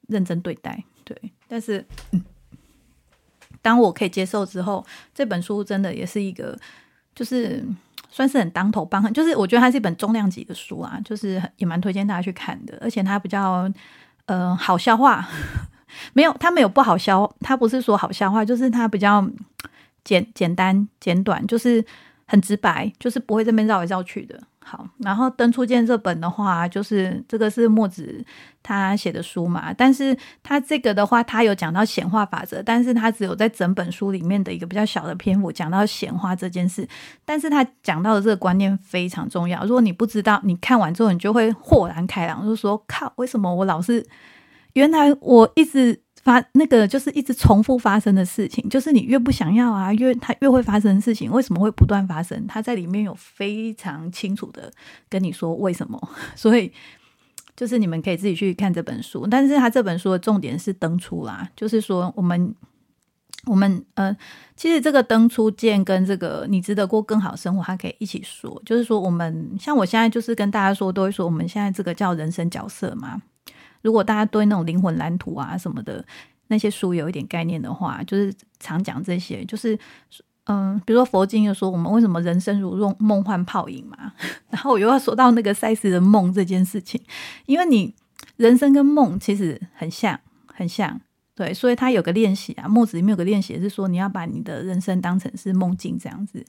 [0.08, 0.84] 认真对待。
[1.04, 1.86] 对，但是。
[3.64, 4.84] 当我可以接受之后，
[5.14, 6.58] 这本书真的也是一个，
[7.14, 7.64] 就是
[8.12, 9.12] 算是很当头棒。
[9.12, 12.78] 就是我觉得它是一本重量级的书啊，就是也蛮推荐大家去看的。
[12.80, 13.68] 而且它比较
[14.26, 15.28] 呃好消化，
[16.14, 19.28] 没有它没有不好消，它不是说好消化，就是它比较
[20.04, 21.84] 简简单简短，就是
[22.28, 24.40] 很直白，就是不会这边绕来绕去的。
[24.64, 28.24] 好，然后《登出见》这本的话，就是这个是墨子
[28.62, 36.88] 他写的书嘛，但是他这个的话，他有讲到显化法则，但是他只有在整本书里面的一个比较小的篇幅讲到显化这件事，
[37.26, 39.64] 但是他讲到的这个观念非常重要。
[39.64, 44.06] 如果你不知道，你看完之后，你就会豁然开朗，就说靠，为什么我老是
[44.74, 46.02] 原来我一直。
[46.24, 52.46] 发那个就是一直重复发生的事情，就是你越不想要啊，越它越会发生的事情，为什么会不断发生？
[52.48, 54.72] 它在里面有非常清楚的
[55.10, 56.00] 跟你说为什么，
[56.36, 56.72] 所以
[57.56, 59.26] 就是你们可以自己去看这本书。
[59.26, 62.54] 但是它这本书的重点是登出啦，就是说我们
[63.46, 64.16] 我们呃，
[64.56, 68.62] 其实这个登出见跟这个你值得过更好生活，它可以一起说。
[68.64, 73.20] 就是说我们像我现在就是跟大家说，都会说我们现在这个叫人生角色嘛。
[73.82, 76.06] 如果大家对那种灵魂蓝图啊什么的
[76.48, 79.78] 那些书有一点概念的话，就是常讲这些，就是
[80.46, 84.12] 嗯，比如说佛经又说我们为什么人生如梦梦幻泡影嘛，
[84.50, 87.02] 然后我又要说到那个赛斯的梦这件事情，
[87.46, 87.94] 因为你
[88.38, 90.20] 人生跟梦其实很像，
[90.54, 91.00] 很像，
[91.36, 96.44] 对，所以他有个练习啊，墨子里面有个练习是说，你要把你的人生当成是梦境这样子。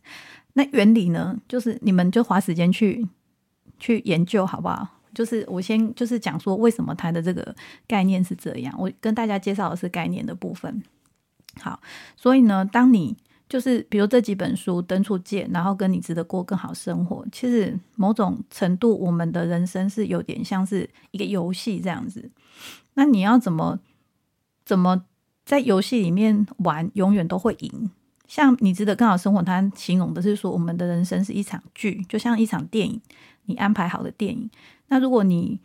[0.54, 3.06] 那原理呢，就是你们就花时间去
[3.78, 4.88] 去研究好不好？
[5.14, 7.55] 就是我先就是讲说为什么他的这个
[7.87, 10.83] 概念是这样，我跟大家介绍的是概念的部分。
[11.61, 11.81] 好，
[12.16, 13.16] 所以呢，当你
[13.48, 22.31] 就是比如这几本书登出界，然后跟你值得过更好生活，其实某种程度我们的人生是有点像是一个游戏这样子。
[22.94, 23.79] 那你要怎么？
[24.64, 25.05] 怎么
[25.44, 27.90] 在游戏里面玩，永远都会赢。
[28.29, 33.01] 像你值得更好生活，他形容的是说，我们的人生是一场剧，就像一场电影，
[33.46, 34.50] 你安排好的电影。
[34.88, 35.59] 那如果你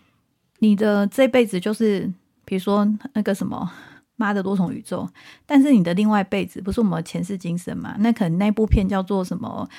[0.60, 2.12] 你的这辈子就是，
[2.46, 3.72] 比如说那个什么
[4.16, 5.10] 妈的多重宇宙，
[5.46, 7.96] 但是你的另外一辈子不是我们前世今生嘛？
[8.00, 9.70] 那可能那部片叫做什么？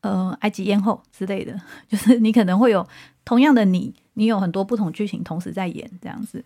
[0.00, 2.86] 呃，埃及艳后之类的，就是你可能会有
[3.24, 6.40] 同样的你，你有很多不同剧情同时在演这样子。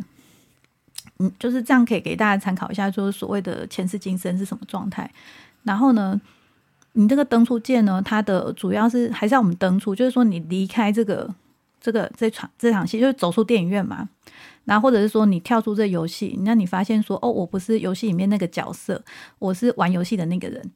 [1.18, 5.12] 嗯，就是这样，可以给大家参考一下，就是所谓的前世今生是什么状态。
[5.64, 6.18] 然后呢，
[6.94, 11.33] 你这个登出键呢，它的主要是还是要我们登出，就是说你离开这个
[11.81, 14.09] 这个这场这场戏，就是走出电影院嘛。
[14.64, 19.02] 然后或者是说你跳出这游戏，那你发现说哦，我不是游戏里面那个角色，
[19.38, 20.70] 我是玩游戏的那个人。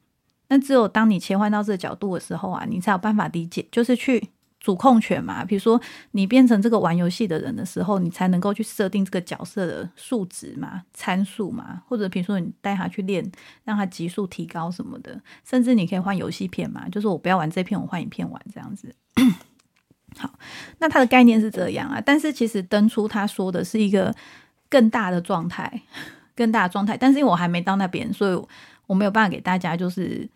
[0.49, 4.31] 那只有当你切换到这个角度的时候啊，你才有办法理解，就是去。
[4.67, 13.25] 主控权嘛，比如说你变成这个玩游戏的人的时候，你才能够去设定这个角色的数值嘛、参数嘛，或者比如说你带他去练，
[13.63, 18.93] 让他级数提高什么的，甚至你可以换游戏片嘛，就是我不要玩这片，我换一片玩这样子。
[20.19, 20.37] 好，
[20.79, 24.13] 那它的概念是这样啊，但是其实登出他说的是一个
[24.69, 25.83] 更大的状态，
[26.35, 28.47] 更大的状态，但是因为我还没到那边，所以
[28.89, 30.29] 我没有办法给大家就是。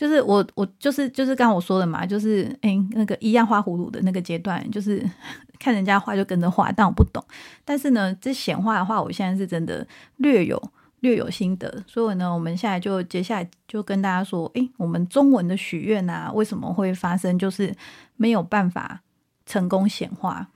[0.00, 5.06] 就是我，我就是就是刚我说的嘛，就是哎，那个一样画葫芦的那个阶段，就是
[5.60, 7.22] 看人家画就跟着画，但我不懂。
[7.66, 9.86] 但是呢，这显化的话，我现在是真的
[10.16, 10.58] 略有
[11.00, 11.84] 略有心得。
[11.86, 17.76] 所以呢，我们现在就接下来就跟大家说，哎，我们中文的许愿啊，为什么会发生就是
[18.16, 19.02] 没有办法
[19.44, 20.48] 成功显化？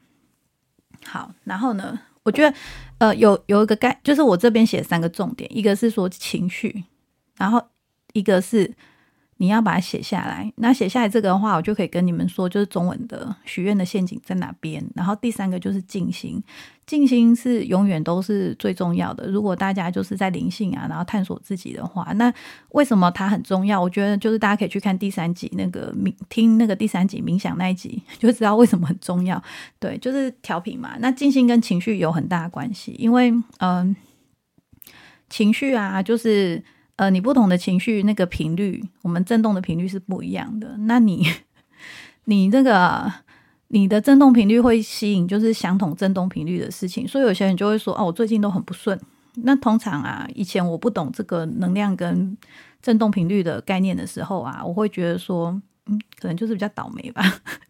[1.04, 2.56] 好，然后呢，我觉得
[2.96, 6.84] 呃，有有一个概，就是我这边写三个重点，一个是说情绪，
[7.36, 7.62] 然后
[8.14, 8.72] 一个是。
[9.38, 14.84] 你要把它写下来，那写下来这个的话，我就可以跟你们说，就是中文的许愿的陷阱在哪边。
[14.94, 16.40] 然后第三个就是静心，
[16.86, 19.28] 静心是永远都是最重要的。
[19.28, 22.32] 如果大家就是在灵性啊，然后探索自己的话，那
[22.70, 23.82] 为什么它很重要？
[23.82, 29.42] 我觉得就是大家可以去看第三集那个冥，听那个第三集冥想那一集，就知道为什么很重要。
[29.80, 30.96] 对，就是调频嘛。
[31.00, 33.96] 那静心跟情绪有很大的关系，因为嗯，
[35.28, 36.62] 情绪啊，就是。
[36.96, 40.76] 呃，你不同的情绪那个频率，我们震动的频率是不一样的。
[40.78, 41.26] 那你，
[42.26, 43.12] 你这个
[43.68, 48.98] 你的震动频率会吸引就是相同震动频率的事情，所以有些人就会说，哦，我最近都很不顺。
[49.36, 52.36] 那通常啊，以前我不懂这个能量跟
[52.80, 55.60] 震动频率的概念的时候啊，我会觉得说。
[55.86, 57.22] 嗯，可能就是比较倒霉吧，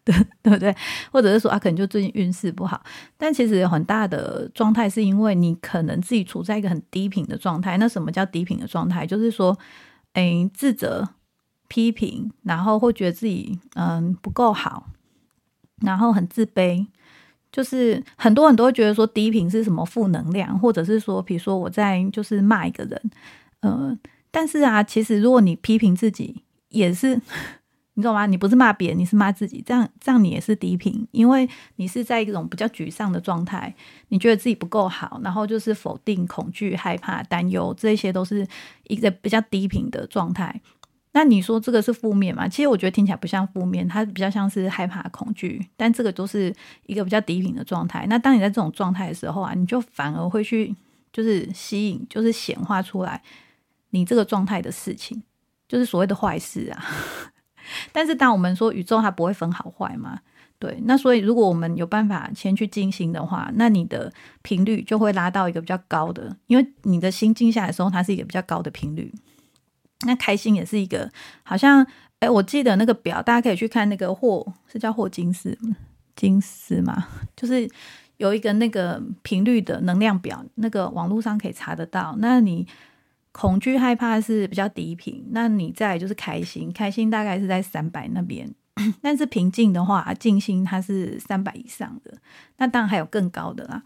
[0.05, 0.73] 对 对不对？
[1.11, 2.81] 或者是说啊，可能就最近运势不好。
[3.17, 7.77] 但其实有很大的状态，是因为你可能自己处在一个很低频的状态。
[7.77, 9.05] 那什么叫低频的状态？
[9.05, 9.57] 就是说，
[10.13, 11.09] 哎，自责、
[11.67, 14.87] 批评，然后会觉得自己嗯不够好，
[15.81, 16.87] 然后很自卑。
[17.51, 23.01] 就是很多人都会觉得说低频是什么负能量，或者是说，比如说我在就是骂一个人，
[23.61, 23.97] 嗯，
[24.31, 27.19] 但是啊，其实如果你批评自己，也是。
[27.95, 28.25] 你懂吗？
[28.25, 33.73] 你不是骂别人，你是骂自己，这样这样你也是低频，因为你是在一种比较沮丧的状态，
[34.09, 38.45] 你觉得自己不够好，然后就是否定、恐惧、害怕、担忧，这些都是
[38.83, 40.61] 一个比较低频的状态。
[41.13, 42.45] 那你说这个是负面吗？
[42.45, 46.53] 其实我觉得听起来不像负面，它比较像是害怕、恐惧，但这个都是
[46.87, 48.05] 一个比较低频的状态。
[48.09, 50.75] 那当你在这种状态的时候啊，你就反而会去
[51.13, 53.23] 就是吸引，就是显化出来
[53.91, 55.23] 你这个状态的事情，
[55.69, 56.83] 就是所谓的坏事啊。
[57.91, 60.19] 但是，当我们说宇宙它不会分好坏嘛？
[60.57, 69.13] 对，那所以如果我们有办法先去静心的话，那你的频率就会拉到一个比较高的，因为你的心静下来的时候，它是一个比较高的频率。
[70.05, 71.11] 那开心也是一个，
[71.43, 71.85] 好像
[72.19, 75.57] 哎，我记得那个表，大家可以去看那个霍，是叫霍金斯
[76.15, 77.05] 金斯嘛？
[77.35, 77.69] 就是
[78.17, 82.15] 有一个那个频率的能量表，那个网络上可以查得到。
[82.19, 82.65] 那你。
[83.37, 88.49] 恐惧害怕是比较低频，那你再就是开心，开心大概是在三百那边，
[89.03, 92.13] 但是平静的话，静心它是三百以上的，
[92.55, 93.83] 那当然还有更高的啦。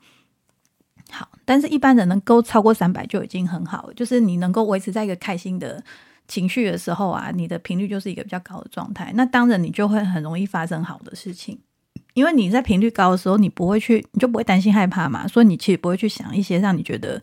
[1.10, 5.84] 好，但是一般人能够超过三百就已经很好了，就是你能够维持在一个开心的
[6.28, 11.58] 情绪的时候啊，你的频率就是一个比较高的状态，那当然你就会很容易发生好的事情，
[12.14, 17.20] 因为你在频率高的时候，你不会去，你就不会担心害怕嘛，所以你其实不会去想一些让你觉得。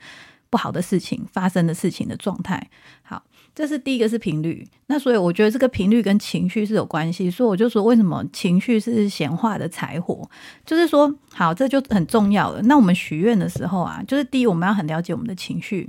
[0.51, 2.71] 不好的事情发生的事情的状态。
[3.03, 3.23] 好，
[3.55, 4.67] 这是第一个是频率。
[4.87, 10.29] 那所以我觉得这个频率跟情绪是有关系，所以我就说为什么情绪是显化的柴火，
[10.65, 12.63] 就是说好，这就很重要了。
[12.63, 15.89] 那我们许愿的时候啊，就是第一我们要很了解我们的情绪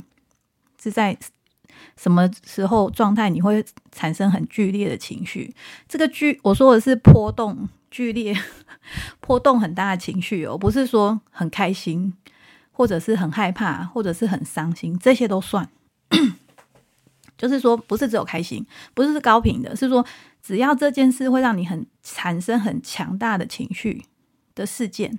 [0.81, 1.17] 是在
[1.95, 5.53] 什么时候状态，你会产生很剧烈的情绪。
[5.87, 8.35] 这个剧我说的是波动剧烈、
[9.19, 12.13] 波动很大的情绪哦，不是说很开心。
[12.77, 15.67] 或者是很害怕，或者是很伤心，这些都算。
[17.35, 18.63] 就是说，不是只有开心，
[18.93, 20.05] 不是高频的，是说
[20.43, 24.05] 只要这件事会让你很产生很强大的情绪
[24.53, 25.17] 的事件。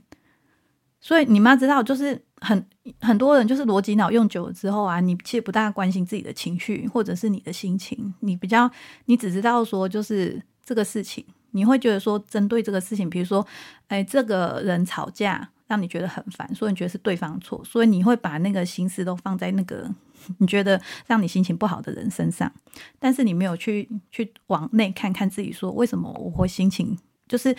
[1.00, 2.64] 所以你妈知道，就是很
[3.00, 8.70] 很多人就是逻辑脑用久了之后啊，你其实不大关心自己的情绪或者是你的心情，你比较
[9.06, 13.44] 你只知道说就是这个事情，你会觉得说针对这个事情，比如说，
[13.88, 15.50] 哎，这个人吵架。
[15.68, 19.88] 让你觉得很烦，所以你觉得是对方错，所以你会把那个心思都放在那个
[20.38, 22.50] 你觉得让你心情不好的人身上，
[22.98, 27.54] 但是你没有去去往内看看自己，说为什么我会心情就是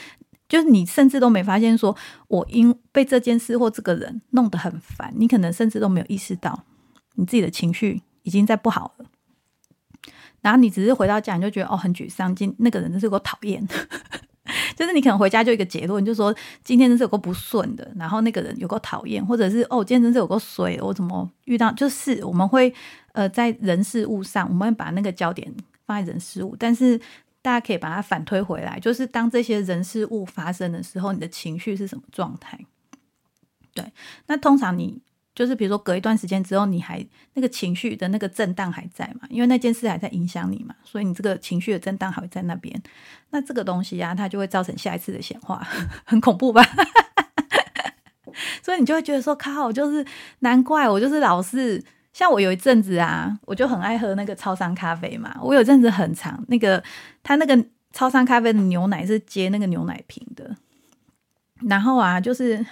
[0.50, 1.96] 就是你甚至都没发现，说
[2.28, 6.66] 我因被这件事或这个人弄得很烦，你可能甚至都没有意识到
[7.14, 9.06] 你自己的情绪已经在不好了，
[10.42, 13.68] 然后你只是回到家你就觉得哦很沮丧，今那个人真是我讨厌。
[14.76, 16.34] 就是你可能回家就一个结论，就说
[16.64, 21.72] 今天真是有个不顺的，然后那个人有个讨厌，或者是哦，今天真是有个水，我怎么遇到？
[21.74, 22.74] 就是我们会
[23.14, 25.54] 呃在人事物上，我们会把那个焦点
[25.86, 27.00] 放在人事物，但是
[27.42, 32.60] 大家可以把它反推回来，就是当这些人事物发生的时候，你的情绪是什么状态？
[33.74, 33.86] 对，
[34.28, 35.02] 那通常你。
[35.40, 37.02] 就是比如说隔一段时间之后，你还
[37.34, 39.26] 那个情绪的那个震荡还在嘛？
[39.30, 42.78] 因为那件事还在影响你嘛，所以你这个情绪的震荡还会在那边。
[43.30, 45.66] 那这个东西啊，它就会造成下一次的显化，
[46.04, 46.62] 很恐怖吧？
[48.62, 50.06] 所以你就会觉得说，靠，就是
[50.40, 55.34] 难怪我就是老是像我有一阵子啊，我就很爱喝那个超商咖啡嘛。
[55.42, 56.84] 我有阵子很长，那个
[57.24, 60.58] 他那个超商咖啡的牛奶是接那个牛奶瓶的，
[61.62, 62.66] 然后啊，就是。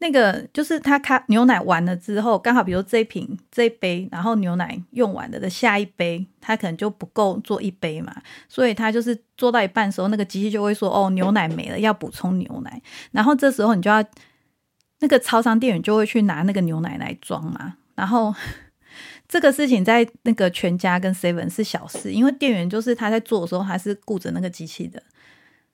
[0.00, 8.14] 那个就是他咖牛奶完了之后，刚好比如这一瓶这一杯，然后牛奶用完了的下一杯，他可能就不够做一杯嘛，
[8.48, 12.80] 所以他就是做到一半的时候，那个机器就会说：“哦，牛奶没了，要补充牛奶。”
[13.10, 14.04] 然后这时候你就要
[15.00, 17.74] 那个超商店员就会去拿那个牛奶来装嘛。
[17.96, 18.32] 然后
[19.26, 25.02] 这个事情在那个全家跟 seven 是小事，因为店员就是他在做的时候，他是顾着那个机器的。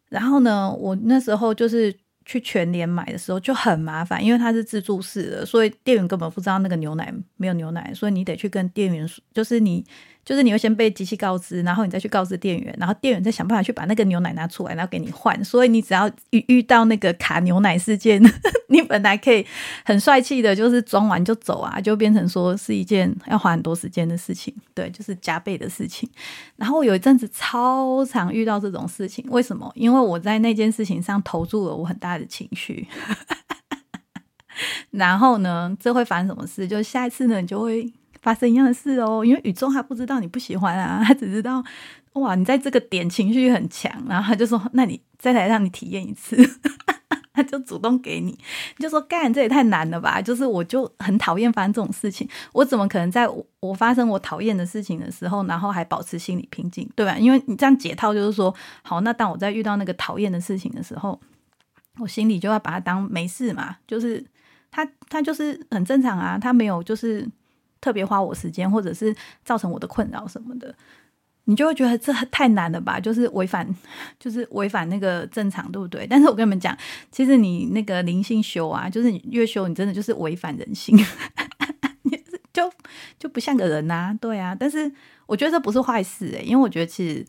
[0.08, 1.94] 然后呢，我那时候就是。
[2.24, 9.84] 去全联买的时候就很麻烦，因为它是自助式的，所以店员根本不知道那个牛奶没有牛奶，所以你得去跟店员说，就是你。
[10.24, 15.42] 就是你会先被机器告知，然后你再去告知店员，然后店员再想办法去把那个牛奶拿出来，然后给你换。
[15.44, 18.22] 所以你只要遇遇到那个卡牛奶事件，
[18.68, 19.44] 你本来可以
[19.84, 24.54] 很帅气的，就是装完就走啊，就变成说是一件要花很多时间的事情。
[24.74, 26.08] 对，就是加倍的事情。
[26.56, 29.70] 然后我有一阵子超常遇到这种事情，为什么？
[29.74, 32.88] 因为我在那件事情上投注了我很大的情绪。
[34.90, 36.66] 然后呢，这会发生什么事？
[36.66, 37.92] 就下一次呢，你就会。
[38.24, 41.62] 发生一样的事哦，因为宇宙他不知道你不喜欢啊， 他只知道
[42.14, 46.34] 哇，你在这个点情绪很强，然后他就说，那你再来让你体验一次，
[47.34, 48.38] 他就主动给你，
[48.78, 53.28] 就说干这也太难了吧，就是我就很讨厌发生这种事情，我怎么可能在
[53.60, 57.18] 我发生我讨厌的事情的时候，然后还保持心理平静，对吧？
[57.18, 61.20] 因为你这样解套就是说，好，那当我在遇到那个讨厌的事情的时候，
[61.98, 64.24] 我心里就要把它当没事嘛，就是
[64.70, 67.28] 他他就是很正常啊，他没有就是。
[67.84, 70.74] 特别花我时间，或者是造成我的困扰什么的，
[71.44, 72.98] 你就会觉得这太难了吧？
[72.98, 73.68] 就是违反，
[74.18, 76.06] 就是违反那个正常，对不对？
[76.06, 76.74] 但是我跟你们讲，
[77.10, 80.96] 其实你那个灵性修啊，就是你越修，你真的就是违反人性，
[82.54, 82.72] 就
[83.18, 84.56] 就不像个人呐，对啊。
[84.58, 84.90] 但是
[85.26, 87.26] 我觉得这不是坏事诶，因为我觉得其实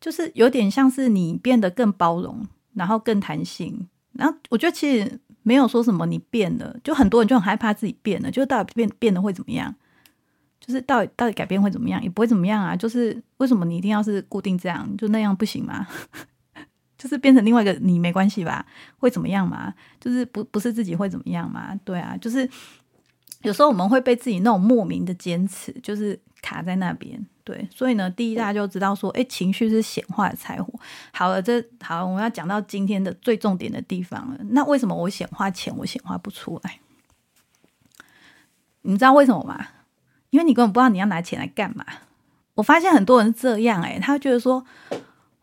[0.00, 5.18] 就是有点像是你变得更包容，然后更弹性，然后我觉得其实。
[5.50, 9.74] 没有说什么你变了，就很多人就很害怕自己变了，就到底变变了会怎么样？
[10.60, 12.00] 就是到底到底改变会怎么样？
[12.00, 12.76] 也不会怎么样啊！
[12.76, 14.88] 就是为什么你一定要是固定这样？
[14.96, 15.88] 就那样不行吗？
[16.96, 18.64] 就是变成另外一个你没关系吧？
[19.00, 19.74] 会怎么样吗？
[19.98, 21.74] 就是不不是自己会怎么样吗？
[21.84, 22.48] 对啊，就是
[23.42, 27.26] 有时候我们会被自己那种莫名的坚持，就是卡在那边。
[27.50, 30.72] 对，所以呢，第一大家就知道说，哎，情绪是显化的财火。
[31.12, 34.38] 好了，这好，我们要讲到今天的最重点的地方了。
[34.50, 36.78] 那为什么我显化钱我显化不出来？
[38.82, 39.66] 你知道为什么吗？
[40.30, 41.84] 因为你根本不知道你要拿钱来干嘛。
[42.54, 44.64] 我发现很多人是这样，哎，他觉得说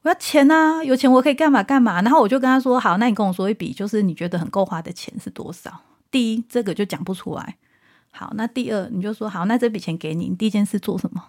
[0.04, 2.02] 我要钱啊，有钱我可以干嘛干嘛。
[2.02, 5.82] 然后我就跟他说，好，那你跟我说一笔，就是你觉得很够花的钱是多少？
[6.10, 7.58] 第一，这个就讲不出来。
[8.12, 11.22] 好，那第二你就说好，那这笔钱给你，你第一件事做什么？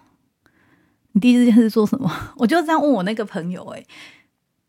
[1.13, 2.11] 你第一件事做什么？
[2.37, 3.85] 我就这样问我那个朋友，诶，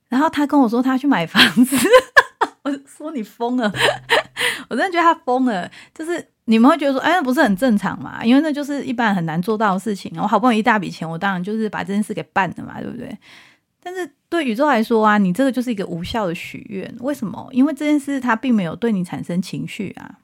[0.09, 1.77] 然后他跟我说他去买房子，
[2.63, 3.71] 我说你疯了，
[4.69, 5.71] 我真的觉得他疯了。
[5.95, 8.25] 就是你们会觉得说，哎，那不是很正常嘛？
[8.25, 10.13] 因为那就是一般很难做到的事情。
[10.17, 13.17] 我好不容易一大笔钱，我当然就是把这件事给办了嘛，对不对？
[13.83, 16.95] 但是对宇宙来说啊，你这个就是一个无效的许愿。
[17.01, 17.49] 为什么？
[17.53, 20.19] 因为这件事它并没有对你产生情绪啊。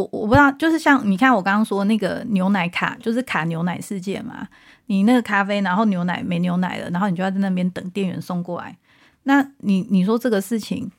[0.00, 4.48] 我我不知道，就是像你看我刚刚说那个牛奶卡，就是卡牛奶事件嘛。
[4.86, 8.76] 你那个咖啡，然后牛奶没牛奶了，然后你就要在那边等店员送过来。
[9.22, 10.90] 那你你说这个事情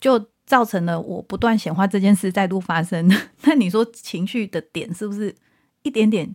[0.00, 3.08] 就造成了我不断显化这件事再度发生。
[3.44, 5.34] 那你说情绪的点是不是
[5.82, 6.34] 一点点？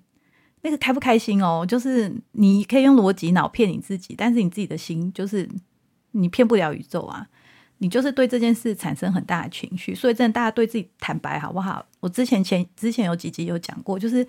[0.61, 1.65] 那个开不开心哦？
[1.67, 5.49] 就是你可以用逻辑脑骗你自己，但是你自己的心就是
[6.11, 7.27] 你骗不了宇宙啊！
[7.83, 11.83] 你就是对这件事产生很大的情绪，所以真的大家对自己坦白好不好？
[11.99, 14.23] 我之前前之前有几集有讲过，就是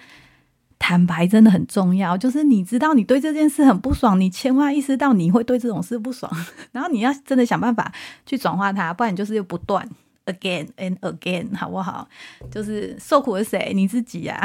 [0.78, 2.16] 坦白真的很重要。
[2.16, 6.32] 就是你知道你对这件事很不爽，你千万意识到你会对这种事不爽，
[6.72, 7.92] 然后你要真的想办法
[8.24, 9.86] 去转化它，不然就是又不断
[10.24, 12.09] again and again，好不好？
[12.50, 13.72] 就是受苦的谁？
[13.74, 14.42] 你自己呀。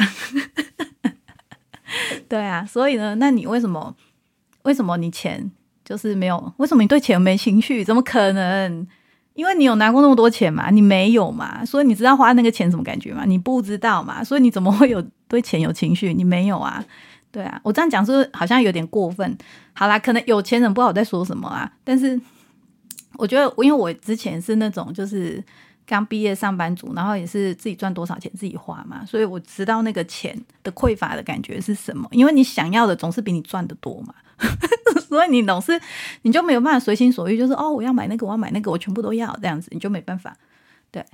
[2.27, 3.95] 对啊，所以呢，那你为什么？
[4.63, 5.49] 为什么你钱
[5.85, 6.53] 就是没有？
[6.57, 7.85] 为什么你对钱没情绪？
[7.85, 8.85] 怎么可能？
[9.37, 13.23] 因为你有拿过那么多钱嘛，你没有嘛，所以你知道花那个钱什么感觉吗？
[13.25, 16.13] 你不知道嘛，所以你怎么会有对钱有情绪？
[16.13, 16.83] 你没有啊？
[17.31, 19.37] 对啊，我这样讲是好像有点过分？
[19.73, 22.19] 好啦，可能有钱人不好再说什么啊，但是
[23.13, 25.41] 我觉得，因为我之前是那种就是。
[25.87, 32.05] 刚毕业上班族，然后也是自己赚多少钱自己花嘛，所以我知道那个钱的匮乏的感觉是什么。
[32.11, 34.13] 因为你想要的总是比你赚的多嘛，
[35.07, 35.79] 所以你总是
[36.23, 40.35] 你就没有办法随心所欲，就是哦，我要买那个，我要买那个，我全部都要这样子，你就没办法。
[40.91, 41.05] 对，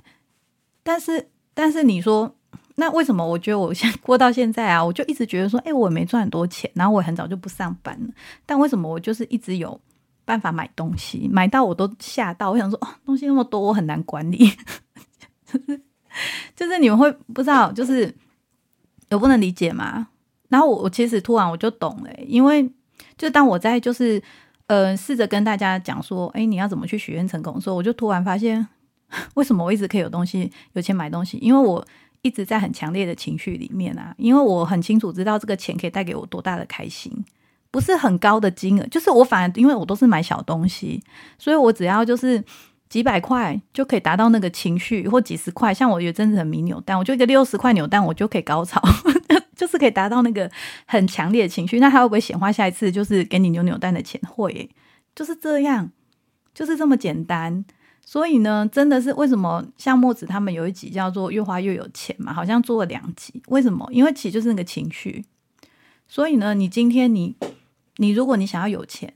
[0.82, 2.34] 但是但是你说，
[2.74, 8.12] 那为什么我觉得我现过到现在啊，我就一直觉得说，哎，我没赚很多钱，然后我很早就不上班了，
[8.44, 9.80] 但为什么我就是一直有？
[10.24, 12.50] 办法买东西，买到我都吓到。
[12.50, 14.50] 我想说，哦，东西那么多，我很难管理。
[15.46, 15.80] 就 是
[16.56, 18.14] 就是你们会不知道，就是
[19.10, 20.08] 有不能理解嘛？
[20.48, 22.70] 然后我我其实突然我就懂了，因为
[23.16, 24.22] 就当我在就是
[24.68, 28.66] 呃试着跟大家讲说，哎，你要怎么去许愿成功的时候，我就突然发现，
[29.34, 31.38] 为什么我一直可以有东西有钱买东西？
[31.38, 31.84] 因为我
[32.22, 37.12] 一直在很强烈的情绪里面啊，因为我很清楚知道这个钱可以带给我多大的开心。
[37.74, 41.02] 不是很高的金额，就是我反而因为我都是买小东西，
[41.36, 42.40] 所以我只要就是
[42.88, 45.74] 几百块就可以达到那个情绪，或几十块。
[45.74, 48.80] 像我有阵子很迷扭蛋，我就一个六十块扭蛋，我就可以高潮，
[49.56, 50.48] 就是可以达到那个
[50.86, 51.80] 很强烈的情绪。
[51.80, 54.20] 那他会不会显化下一次就是给你扭扭蛋的钱？
[54.28, 54.70] 会，
[55.16, 55.90] 就是这样，
[56.54, 57.64] 就是这么简单。
[58.06, 62.32] 所以呢，真的是为什么像墨子他们有一集叫做“越花越有钱”嘛？
[62.32, 63.42] 好像做了两集。
[63.48, 63.84] 为什么？
[63.90, 65.24] 因为其实就是那个情绪。
[66.06, 67.34] 所以呢，你今天你。
[67.98, 69.12] 你如果你想要有钱，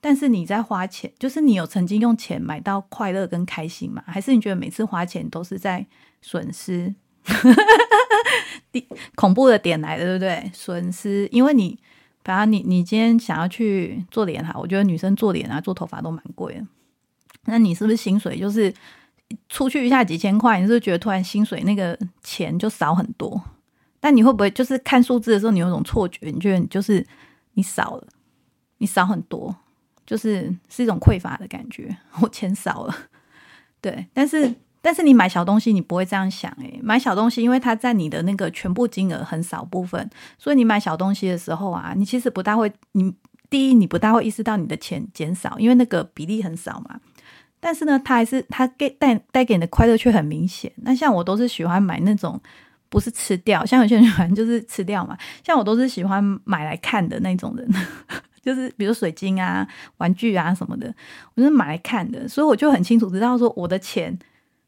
[0.00, 4.04] 但是你在花钱，就是你有曾经用钱买到快乐跟开心吗？
[4.06, 5.84] 还是你觉得每次花钱都是在
[6.22, 6.94] 损失？
[9.16, 10.48] 恐怖的点来的，对不对？
[10.54, 11.76] 损失，因为你，
[12.22, 16.64] 反正你你今天想要去做脸哈，我觉得女生做脸啊、做头发都蛮贵的。
[17.46, 18.72] 那你是不是薪水就是
[19.48, 20.60] 出去一下几千块？
[20.60, 23.42] 你是不是觉得突然薪水那个钱就少很多？
[23.98, 26.30] 但你会不会就是看数字的时候，你有种错觉？
[26.30, 27.04] 你觉得你就是。
[27.56, 28.06] 你少了，
[28.78, 29.56] 你少很多，
[30.04, 31.96] 就是是一种匮乏的感觉。
[32.20, 32.94] 我钱少了，
[33.80, 43.14] 对，但是但是你买小东西，你不会这样想诶，买小东西，因为它在你的那个全部金额很少部分，所以你买小东西的时候啊，你其实不大会，你
[43.48, 47.00] 第一你不大会意识到你的钱减少，因为那个比例很少嘛。
[47.58, 50.70] 但是呢，它还是它给带带给你的快乐却很明显。
[50.76, 52.40] 那像我都是喜欢买那种。
[52.88, 55.16] 不是吃掉，像有些人喜欢就是吃掉嘛。
[55.44, 57.68] 像我都是喜欢买来看的那种人，
[58.42, 59.66] 就是比如水晶啊、
[59.98, 60.94] 玩具啊什么的，
[61.34, 64.18] 我是买来看的，所以我就很清楚知道说我的钱。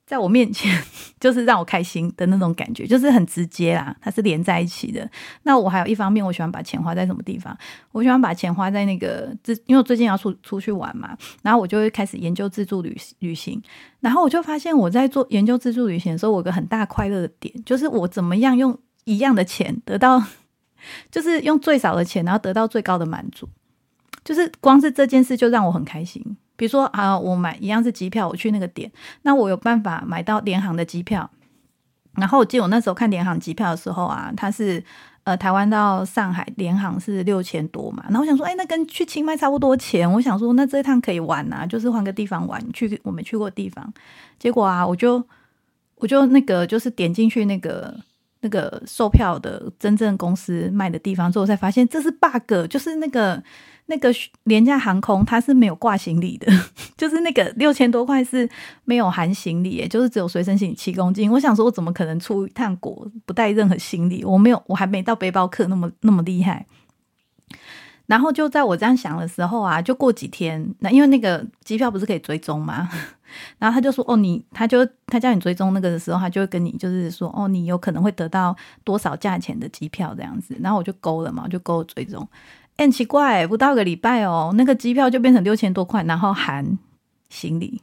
[0.08, 0.82] 在我面前，
[1.20, 5.06] 就是让我开心的那种感觉，就是很直接啦，它是连在一起的。
[5.42, 7.54] 那我还有一方面，我喜欢把钱花在什么地方？
[7.92, 13.62] 我喜欢把钱花在那个自，因为我最近要出出去玩嘛，然后我就会开始研究自助旅旅行。
[14.00, 20.24] 然后我就发现，我在做研究自助旅行的时候，我有个很大快乐的点，就是我怎么样用一样的钱得到，
[21.12, 23.46] 就是用最少的钱，然后得到最高的满足，
[24.24, 26.38] 就是光是这件事就让我很开心。
[26.58, 28.90] 比如说啊，我买一样是机票，我去那个点，
[29.22, 31.30] 那我有办法买到联航的机票。
[32.16, 34.82] 然后我记得我那时候看联航机票的时候啊，它是
[35.22, 38.02] 呃台湾到上海联航是六千多嘛。
[38.08, 40.10] 然后我想说，哎，那跟去清迈差不多钱。
[40.10, 43.94] 我想说，那这一趟可以玩啊，就是换个地方玩，去我没去过地方。
[44.36, 45.24] 结果啊，我就
[45.94, 47.94] 我就那个就是点进去那个
[48.40, 53.40] 那个售票的真正公司卖的地方之后，才发现这是 bug，就是那个
[53.90, 54.14] 那个
[54.44, 56.46] 廉价航空它是没有挂行李的，
[56.96, 58.48] 就是那个六千多块是
[58.84, 61.30] 没有含行李，就是只有随身行李七公斤。
[61.32, 64.22] 我想说，我怎么可能出一趟国不带任何行李？
[64.24, 66.66] 我没有，我还没到背包客那么那么厉害。
[68.06, 72.88] 然后就在我这样想的时候啊，就过几天，那因为那个机票不是可以追踪吗？
[73.58, 82.26] 然后他就说：“哦，你他就他叫你追踪那个的时候，他就会跟你就是说，哦，你有可能会得到多少价钱的机票这样子。”然后我就勾了嘛，就勾了追踪。
[82.78, 86.78] 很奇怪，不到个礼拜哦，那个机票就变成六千多块，然后含
[87.28, 87.82] 行李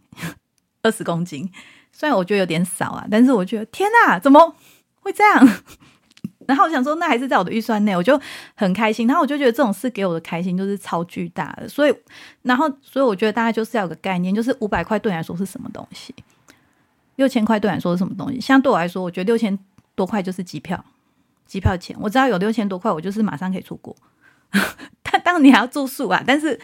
[0.81, 1.51] 二十公斤。
[1.91, 4.55] 虽然我觉得有点少啊，但是我觉得天哪，怎么
[5.01, 5.47] 会这样？
[6.47, 8.19] 然后我想说，那还是在我的预算内，我就
[8.55, 9.07] 很开心。
[9.07, 11.95] 然后我就觉得这种事给我的开心就是超巨大的，所以，
[12.43, 16.13] 然后，所以我觉得大家就是要有个概念，就是五百块对你来说是什么东西，
[17.15, 18.39] 六千块对你来说是什么东西。
[18.39, 19.57] 像对我来说，我觉得六千
[19.95, 20.83] 多块就是机票，
[21.47, 21.97] 机票钱。
[21.99, 23.95] 我知道有六千多块，我就是马上可以出国。
[25.03, 26.59] 但当你还要住宿啊，但是。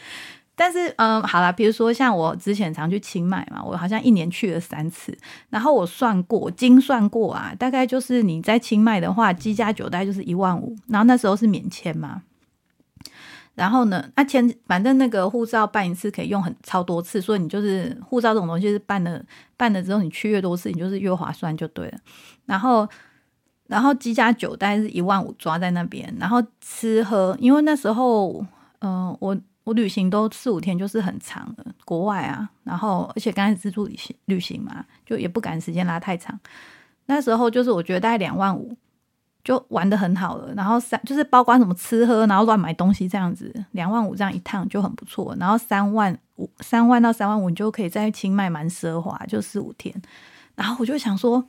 [0.53, 5.17] 但是，嗯，好了，比如说像我之前常去清迈嘛，我好像一年去了三次，
[5.49, 12.21] 然后我算过，精算过啊，大概就是你在清迈的话，机加酒大概就是一万五，然后那时候是免签嘛，
[13.55, 19.19] 然后呢，那签反正那个护照办一次可以用很超多次，所以你就是护照这种东西是办了
[19.57, 21.97] 办了之后，你去越多次，你就是越划算就对了。
[22.45, 22.87] 然后，
[23.71, 28.45] 然后机加酒大概是一万五抓在那边，然后吃喝，因为那时候，
[28.81, 29.37] 嗯，我。
[29.63, 36.37] 我旅行都四五天，就是很长的国外啊，然后而且刚开始自助旅行旅行嘛，就也不赶时间拉太长。
[37.05, 38.75] 那时候就是我觉得大概两万五
[39.43, 45.35] 就玩的很好了，然后三就是包括什么吃喝，然后乱买东西这样子，两万五这样一趟就很不错。
[45.39, 49.93] 然后三万五三万到三万五，你就可以在清迈蛮奢华，就四五天。
[50.55, 51.45] 然后我就想说，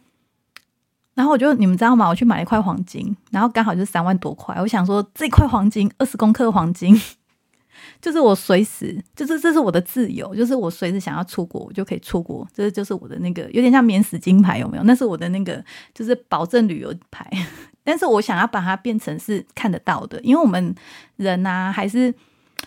[1.15, 2.09] 然后我就你们知道吗？
[2.09, 4.55] 我去买了一块黄金，然后刚好就是三万多块。
[4.61, 6.99] 我想说这块黄金二十公克黄金。
[8.01, 12.47] 就是我随时，就是这是我的自由，就是我随时想要出国，我就可以出国。
[12.53, 14.83] 这就是我的那个有点像免死金牌，有没有？
[14.85, 15.63] 那是我的那个
[15.95, 17.29] 就是保证旅游牌。
[17.83, 20.75] 但是我想要把它变成是看得到的，因为我们
[21.17, 22.15] 人呐，还是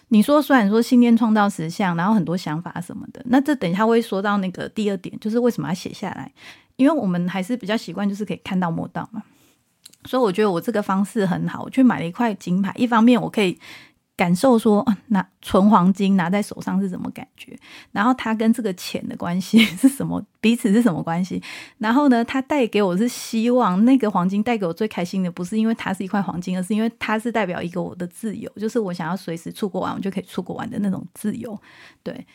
[0.10, 6.32] 你说虽然说信念创造实相，然后很多想法什么的，那这等一下会说到那个第二点，就是为什么要写下来？
[6.76, 9.23] 因为我们还是比较习惯，就是可以看到摸到嘛。
[10.05, 13.59] 所以我觉得我这个方式很好，我去买了一块金牌，一方面我可以。
[14.17, 17.53] 感受说，拿纯黄金拿在手上是什么感觉？
[17.91, 20.26] 然后它跟这个钱的关系是什么？
[20.39, 21.43] 彼此是什么关系？
[21.80, 31.59] 然后呢，它带给我是希望，那个黄金带给我最开心的，不是因为它是一块黄金，而是因为它是代表一个我的自由，就是我想要随时出国玩，我就可以出国玩的那种自由。
[32.01, 32.26] 对，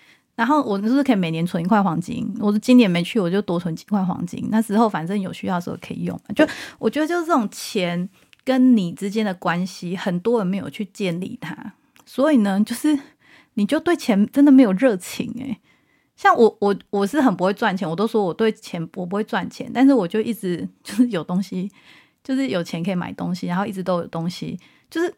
[0.40, 6.18] 然后我就是可以每年存一块黄金，我是今年没去，我就多存几块黄金，那时候反正有需要的时候可以用。
[6.34, 6.46] 就
[6.78, 8.08] 我觉得就是这种钱。
[8.42, 11.74] 跟你之间的关系，很多人没有去建立它，
[12.06, 12.98] 所以呢，就是
[13.54, 15.58] 你就对钱真的没有热情诶。
[16.16, 21.70] 像我，我我是很不会赚钱，我都说我对钱我不会赚钱，但是我就一直就是有东西，
[22.24, 25.14] 就是有钱可以买东西，然后一直都有东西，就是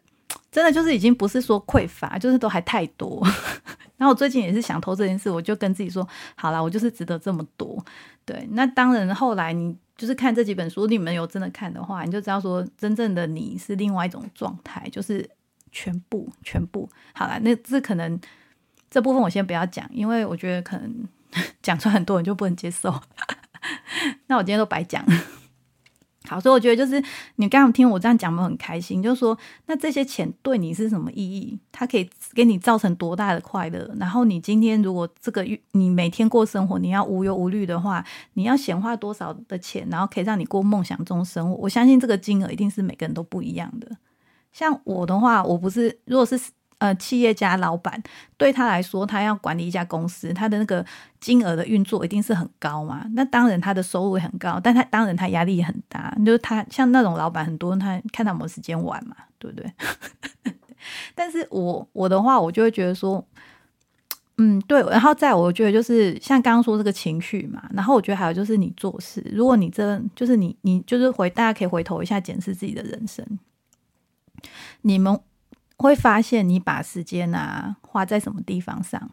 [0.53, 3.21] 真的就是已经不是说匮乏，就是都还太多。
[3.97, 7.83] 然后我最近也是想偷这件事，我就跟自己说，好了，我就是值得这么多。
[8.23, 9.75] 对，那当然后来你。
[9.95, 15.29] 就是看这几本书，你们有真的看的话，你就知道说，真正的你是另外一种状态，就是
[15.71, 17.39] 全部全部好了。
[17.41, 18.19] 那这可能
[18.89, 21.07] 这部分我先不要讲，因为我觉得可能
[21.61, 22.99] 讲出来很多人就不能接受。
[24.25, 25.05] 那我今天都白讲。
[26.27, 27.03] 好，所以我觉得就是
[27.35, 29.03] 你刚刚听我这样讲，我很开心。
[29.03, 31.59] 就是说，那这些钱对你是什么意义？
[31.71, 33.93] 它可以给你造成多大的快乐？
[33.99, 41.55] 然后你今天如果这个月你每天过生活，你要无忧无虑的话，你要显化多少的钱，然后可以让你过梦想中生活？
[41.55, 43.97] 我相信这个金额一定是每个人都不一样的。
[44.51, 46.39] 像我的话，我不是如果是。
[46.83, 48.03] 呃，企业家老板
[48.35, 50.85] 对他来说，他要管理一家公司，他的那个
[51.21, 53.05] 金额的运作一定是很高嘛。
[53.13, 56.13] 那当然，他的收入很高，但他当然他压力也很大。
[56.25, 59.71] 就是他像那种老板，很多他看他没时间玩嘛，对不对？
[61.15, 63.25] 但是我我的话，我就会觉得说，
[64.37, 64.81] 嗯，对。
[64.81, 67.63] 然后再，我觉得就是像刚刚说这个情绪嘛。
[67.73, 73.25] 然后我觉得还有就是你做事，如果你这就是你你就是回，大家可以回头一下检视自己的人生，
[74.81, 75.17] 你们。
[75.87, 79.11] 会发现你把时间啊花在什么地方上，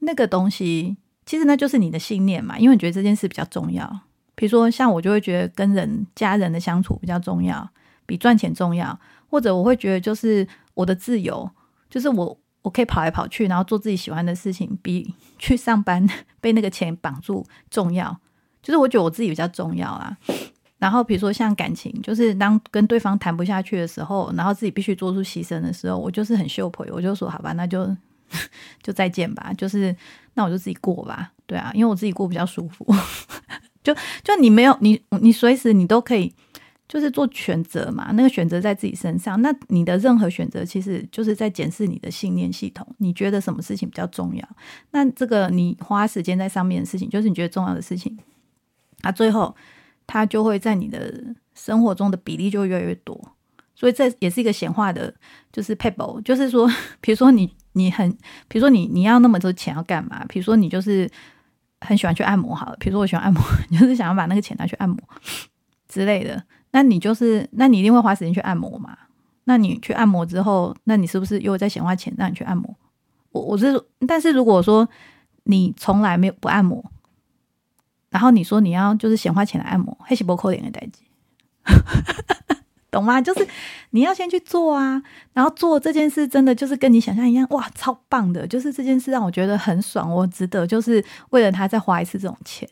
[0.00, 4.00] 那个东西其实那就是你的信念嘛，因为你觉得这件事比较重要。
[4.34, 7.68] 比如说像我就会觉得跟人家人的相处比较重要，
[8.04, 8.98] 比赚钱重要。
[9.28, 11.50] 或者我会觉得就是我的自由，
[11.90, 16.08] 就是我我可以跑来跑去，然后做自己喜欢的事情，比去上班
[16.40, 18.20] 被那个钱绑住重要。
[18.62, 20.16] 就是我觉得我自己比较重要啊。
[20.78, 27.86] 然后比如说像感情，就是当跟对方谈不下去的时候，然后自己必须做出牺牲的时候，我就是很秀婆，我就说好吧，那就
[28.82, 29.96] 就再见吧，就是
[30.34, 32.86] 那我就自己过吧，对啊，因为我自己过比较舒服。
[33.82, 36.30] 就就你没有你你随时你都可以
[36.88, 44.46] 就是做选择嘛，那个选择在自己身上，那你的任何选择其实就是在检视你的信念系统，你觉得什么事情比较重要？
[44.90, 48.18] 那这个你花时间在上面的事情，就是你觉得重要的事情，
[49.00, 49.56] 啊，最后。
[50.06, 53.18] 它就会在你的生活中的比例就越来越多，
[53.74, 55.12] 所以这也是一个显化的，
[55.52, 58.10] 就是 pebble，就是说， 比如说你你很，
[58.48, 60.24] 比如说你你要那么多钱要干嘛？
[60.28, 61.10] 比如说你就是
[61.80, 64.96] 很喜欢去按摩，好了，比如说我喜欢按摩，你 就是想要把那个钱拿去按摩
[65.88, 68.96] 之类的，那你就是那你一定会花时间去按摩嘛？
[69.44, 72.74] 那你去按摩之后，那你是不是又在显化钱让你去按摩？
[73.32, 74.88] 我我是，但是如果说
[75.44, 76.84] 你从来没有不按摩。
[78.10, 81.02] 然后你说你要就是闲花钱来按摩，黑起波扣脸的代际，
[82.90, 83.20] 懂吗？
[83.20, 83.46] 就是
[83.90, 85.02] 你要先去做啊，
[85.32, 88.46] 然后做这件事真的就是跟你想象一样，哇，超棒的！
[88.46, 92.68] 就是这件事让我觉得很爽，我值得就是为了他再花一次这种钱。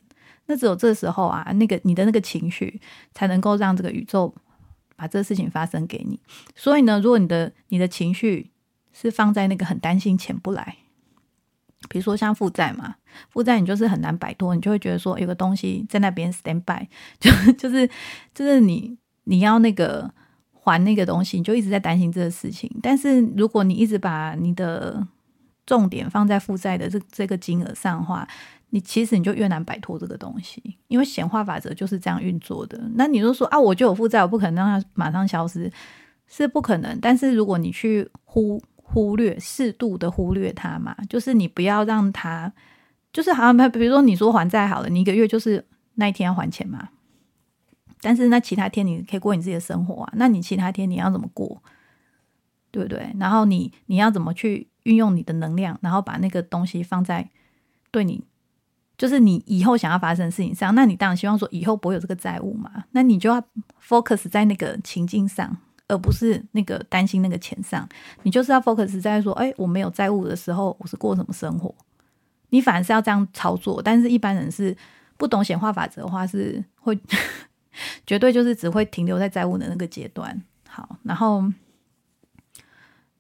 [0.47, 2.81] 那只有这时候啊，那个你的那个情绪
[3.13, 4.35] 才能够让这个宇宙
[4.97, 6.21] 把这个事情发生给你。
[6.55, 8.51] 所以呢，如果你的你的情绪
[8.93, 10.77] 是放在那个很担心钱不来。
[11.89, 12.95] 比如说像负债嘛，
[13.31, 16.87] 负债你就是很难摆脱，你就会觉得说有个东西在那边 stand by，
[17.21, 17.89] 就就是
[18.35, 20.11] 就是你你要那个
[20.53, 22.71] 还那个东西，你就一直在担心这个事情。
[22.83, 25.07] 但是如果你一直把你的
[25.67, 28.27] 重点放在负债的这这个金额上的话，
[28.71, 32.81] 你其实你就越难摆脱这个东西，因为显化法则就是这样运作的。
[32.95, 35.71] 那你就说啊，我就有负债，我不可能让它马上消失，
[36.27, 36.99] 是不可能。
[37.01, 38.63] 但是如果你去呼。
[38.95, 42.53] 忽略适度的忽略它嘛，就是你不要让它，
[43.13, 45.67] 就是好像比如说你说还债好了，你一个月就是
[45.97, 46.91] 那一天要还钱嘛，
[48.01, 51.61] 但是那其他天你可以过你自己的生活啊，那你其他天你要怎么过，
[52.71, 53.13] 对不对？
[53.19, 57.29] 然后你你要怎么去运用你的能量，然后把那个东西放在
[57.91, 58.23] 对你，
[58.97, 63.43] 就是你以后想要发生的事情上，那你当然希望说以后不会有这个债务嘛，那你就要
[63.85, 65.57] focus 在那个情境上。
[65.87, 67.87] 而不是那个担心那个钱上，
[68.23, 71.75] 你就是要 focus 在说，哎，我没有债务的时候，我是过什么生活？
[72.49, 73.83] 你反而是要这样操作。
[73.83, 74.75] 但是一般人是
[75.19, 76.99] 不懂显化法则的话，是会
[78.07, 80.43] 绝对就是只会停留在债务的那个阶段。
[80.67, 81.45] 好，然后，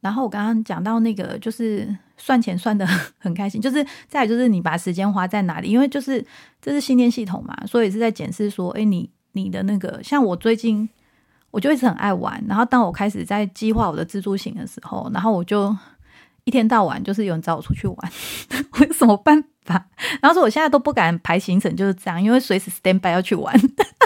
[0.00, 2.86] 然后我刚刚讲到那个，就是算钱算的
[3.18, 5.68] 很开心，就是再就是你把时间花在哪里？
[5.68, 6.24] 因为就是
[6.62, 10.88] 这是信念系统嘛，所以是在检视说，哎，你你的那个，像我最近。
[11.54, 15.74] 我就一直很爱玩，然后当我开始在计划我的自助行的时候，然后我就
[16.42, 17.96] 一天到晚就是有人找我出去玩，
[18.74, 19.86] 我有什么办法？
[20.20, 23.54] 然后说我现在都不敢排行程，就是这样，因为随时 stand by 要去玩。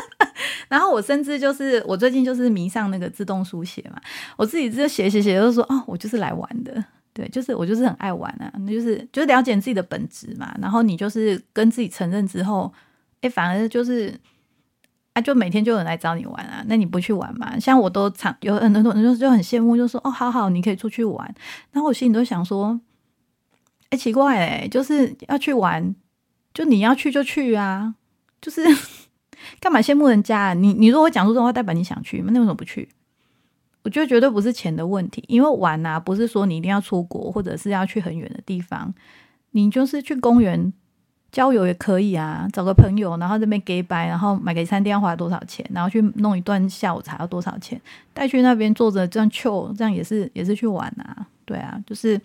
[0.68, 3.98] 然后我甚至就是我最近就是迷上那个自动书写嘛，
[4.36, 6.84] 我自己就写写写，就说哦，我就是来玩的，
[7.14, 10.54] 对，就是我就是很爱玩啊，那就是就是了解自己的本质嘛。
[10.60, 12.70] 然后你就是跟自己承认之后，
[13.22, 14.14] 哎，反而就是。
[15.20, 17.58] 就每天就有人来找你玩啊，那你不去玩嘛？
[17.58, 21.34] 像我都常有很多人就就很羡慕，就说哦，好好，你可以出去玩。
[21.72, 22.80] 然后我心里都想说，
[23.90, 25.94] 哎，奇怪哎，就是要去玩，
[26.52, 27.94] 就你要去就去啊，
[28.40, 28.62] 就是
[29.60, 30.54] 干嘛羡慕人家？
[30.54, 32.88] 你你如果讲出这种话，代表你想去，那为什么不去？
[33.84, 38.92] 我觉得绝对不是钱的问题，因为玩啊，不是说你一定要出国，或者是要去很远的地方，
[39.52, 40.72] 你就是去公园。
[41.30, 47.78] 交友也可以啊，找个朋友，然后这边给白，然后买个餐厅要花多少钱，然后去弄一段下午茶要多少钱，
[48.14, 52.18] 带去那边坐着这样 chill，这样也是也是去玩啊，对啊，就是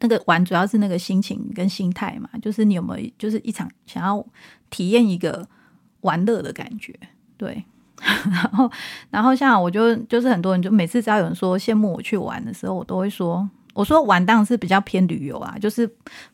[0.00, 4.24] 那个玩主要是那个心情跟心态嘛，就是你有没有就是一场想要
[4.70, 5.46] 体验一个
[6.00, 6.92] 玩乐的感觉，
[7.36, 7.64] 对，
[8.02, 8.70] 然后
[9.10, 13.48] 然后像我就就是很多人就每次只要有人说羡慕我去玩的时候，我都会说。
[13.74, 15.86] 我说玩当然是比较偏旅游啊，就是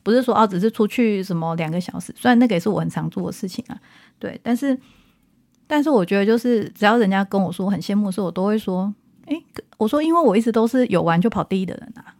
[0.02, 3.80] 不是说哦，只是出去什么两个小时，虽然那个也是我很常做的事情啊，
[4.18, 4.78] 对，但是
[5.66, 8.94] 但是我觉得就是只要人家跟我说很羡慕的时候，我都会说，
[9.26, 9.42] 诶，
[9.78, 12.14] 我说因为我一直都是有玩就跑第一的人啊，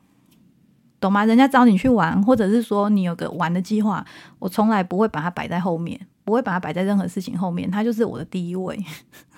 [0.99, 1.25] 懂吗？
[1.25, 4.05] 人家找你去玩，或者是说你有个玩的计划，
[4.39, 8.83] 我从来不会把它摆在后面，不会把它摆在任何事情后面，它就是我的第一位，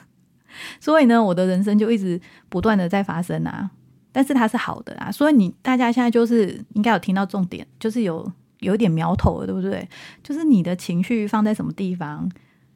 [0.79, 3.71] 所以呢，我的人生就一直不断的在发生啊。
[4.13, 9.89] 但是它是好的啊，所以你大家现在就是应该有听到重点，就是有有一点苗头了，对不对？
[10.23, 12.31] 就是你的情绪放在什么地方，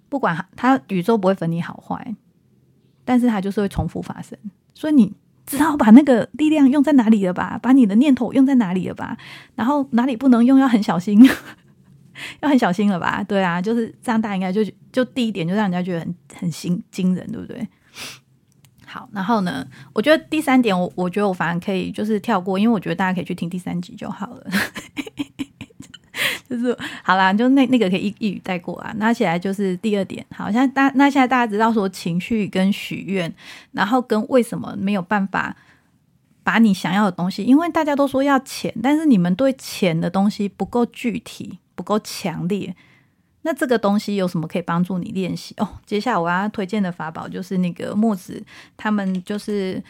[0.08, 2.14] 不管它宇宙不会分你好坏，
[3.04, 4.36] 但是它就是会重复发生。
[4.74, 5.12] 所以你
[5.46, 7.58] 知道把那个力量用在哪里了吧？
[7.62, 9.16] 把你的念头用在哪里了吧？
[9.54, 11.22] 然后哪里不能用要很小心，
[12.40, 13.22] 要很小心了吧？
[13.22, 17.68] 对啊，就是这样，大家应该就就第一点就让人家觉得很很惊惊人，对不对？
[18.96, 24.46] 好，然后呢，我觉得第三点，我我觉得我反而可以就是跳过，因为我觉得大家可以去听第三集就好了。
[26.48, 28.94] 就是好啦，就那那个可以一一语带过啊。
[28.96, 33.30] 那起来就是第二点，好，现在大那现在大家知道说情绪跟许愿，
[33.72, 35.54] 然后跟为什么没有办法
[36.42, 42.74] 把你想要的东西，因为大家都说要钱，但是你们对钱的东西不够具体，不够强烈。
[43.46, 45.66] 那这个东西有什么可以帮助你练习哦？
[45.86, 48.44] 接下来我要推荐的法宝就是那个墨子
[48.76, 49.82] 他们就是。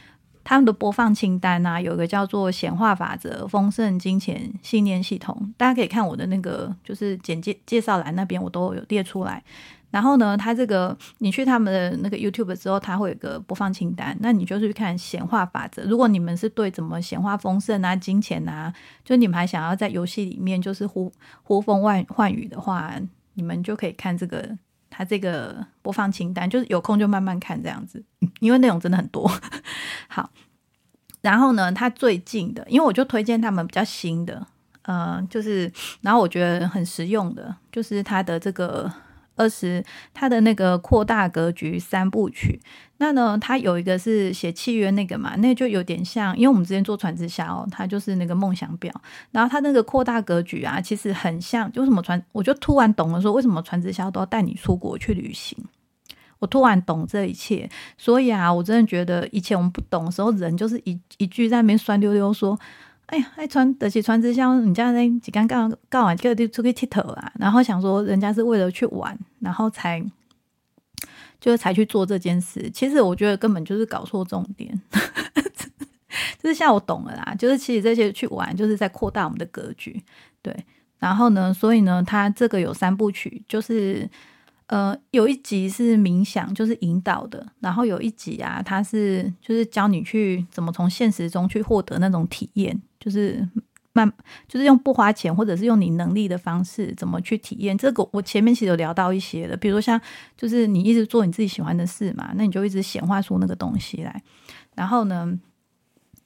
[0.48, 9.42] 他们的播放清单啊，有一个叫做显化法则、丰盛金钱信念系统，大家可以看我的那个就是简介介绍栏那边，我都有列出来。
[9.90, 15.82] 然后呢，它这个你去他们的那个 YouTube 之后，它会有个播放清单，那你就是去看显化法则。
[15.82, 18.72] 如果你们是对怎么显化丰盛啊、金钱啊，
[19.04, 22.94] 就你们还想要在游戏里面就是呼呼风唤唤雨的话，
[23.37, 24.59] 你们就可以看这个
[24.91, 28.05] 它这个播放清单，就是有空就慢慢看这样子，
[28.41, 29.30] 因为内容真的很多。
[30.09, 30.28] 好。
[31.22, 34.47] 然后呢，他最近的，因为我就推荐他们比较新的，
[34.82, 38.89] 呃，就是，然后我觉得很实用的，就是他的这个
[39.34, 39.84] 二十，
[40.14, 42.61] 他的那个扩大格局三部曲。
[42.99, 48.92] 那呢，他有一个是写契约那个嘛，那就有点像，因为我们之前做传直销，他就是那个梦想表。
[49.30, 55.57] 然后他那个扩大格局啊，其实很像，为什么传，我就突然懂了，说为什么传直销都要带你出国去旅行。
[56.38, 62.59] 我突然懂这一切，所以啊，我真的觉得以前我们不懂的时候，人就是一一句在那边酸溜溜说
[63.07, 70.05] ：“哎呀，爱穿得起穿之销你家那几刚刚告完这个就出去剃头啊。”然后想说人家是为了去玩，然后才
[71.41, 72.70] 就是才去做这件事。
[72.72, 74.80] 其实我觉得根本就是搞错重点，
[76.43, 80.03] 就是像我懂了啦，就是其实这些去玩就是在扩大我们的格局。
[80.43, 80.55] 对，
[80.99, 84.09] 然后呢，所以呢，它这个有三部曲，就是。
[84.68, 93.49] 呃，有一集是冥想，就是引导的；然后有一集啊，它是就是教你去怎么从现实中去获得那种体验，就是
[93.97, 94.12] 慢，
[94.47, 97.76] 就是用不花钱或者是用你能力的方式怎么去体验。
[97.76, 100.01] 这个我前面其实有聊到一些的，比如像
[100.36, 104.22] 就是你一直做你自己喜欢的事嘛，那你就一直显化出那个东西来。
[104.74, 105.36] 然后呢，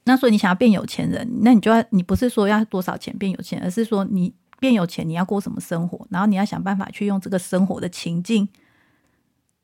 [0.03, 4.33] 那所以你想要变有钱人，那你就要你不是说要多少钱变有钱，而是说你。
[4.61, 6.05] 变有钱，你要过什么生活？
[6.11, 8.47] 然后你要想办法去用这个生活的情境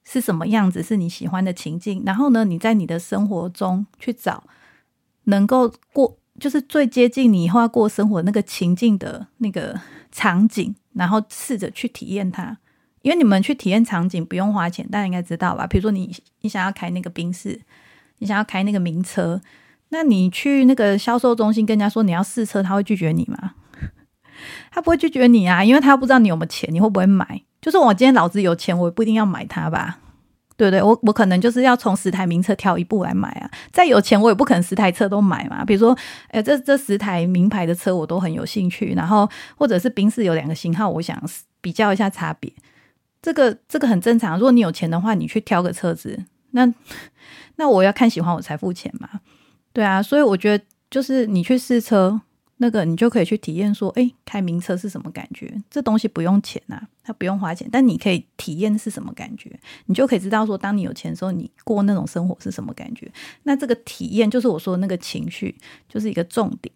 [0.04, 2.02] 是什么样子，是你喜欢的情境。
[2.04, 4.44] 然后呢，你在你的生活中去找
[5.26, 9.80] 能够过，就是最接近你以后要过生活那个情境的那个
[10.12, 12.58] 场景，然后试着去体验它。
[13.04, 15.66] 因为你们去体验场景不用花钱，大家应该知道吧？
[15.66, 17.60] 比如说你你想要开那个宾士，
[18.18, 19.40] 你想要开那个名车，
[19.90, 23.54] 那你去那个销售中心跟人家说你要试车，他会拒绝你吗？
[24.72, 27.42] 他不会拒绝你啊，因为他不知道你有没有钱，你会不会买？
[27.62, 30.00] 就是我今天老子有钱，我也不一定要买它吧，
[30.58, 30.82] 对对？
[30.82, 33.50] 我我可能就是要从十台名车挑一部来买啊。
[33.72, 35.64] 再有钱，我也不可能十台车都买嘛。
[35.64, 35.96] 比如说，
[36.30, 41.18] 哎，这这十台名牌的车我都很有兴趣，然后或者是宾士有两个型号，我想
[41.62, 42.52] 比较一下差别。
[43.22, 44.38] 这个这个很正常。
[44.38, 46.68] 如果你有钱的话，你去挑个车子，那
[47.58, 49.08] 那我要看喜欢我才付钱嘛。
[49.72, 52.20] 对啊，所以我觉得就是你去试车。
[52.60, 55.54] 那个你就可以去体验说，哎，开名车是什么感觉？
[55.70, 59.52] 这东西不用钱呐，它不用花钱，但你可以体验是什么感觉，
[59.86, 63.12] 你就可以知道说，当你有钱的时候，你过那种生活是什么感觉。
[63.44, 65.56] 那这个体验就是我说的那个情绪，
[65.88, 66.74] 就是一个重点。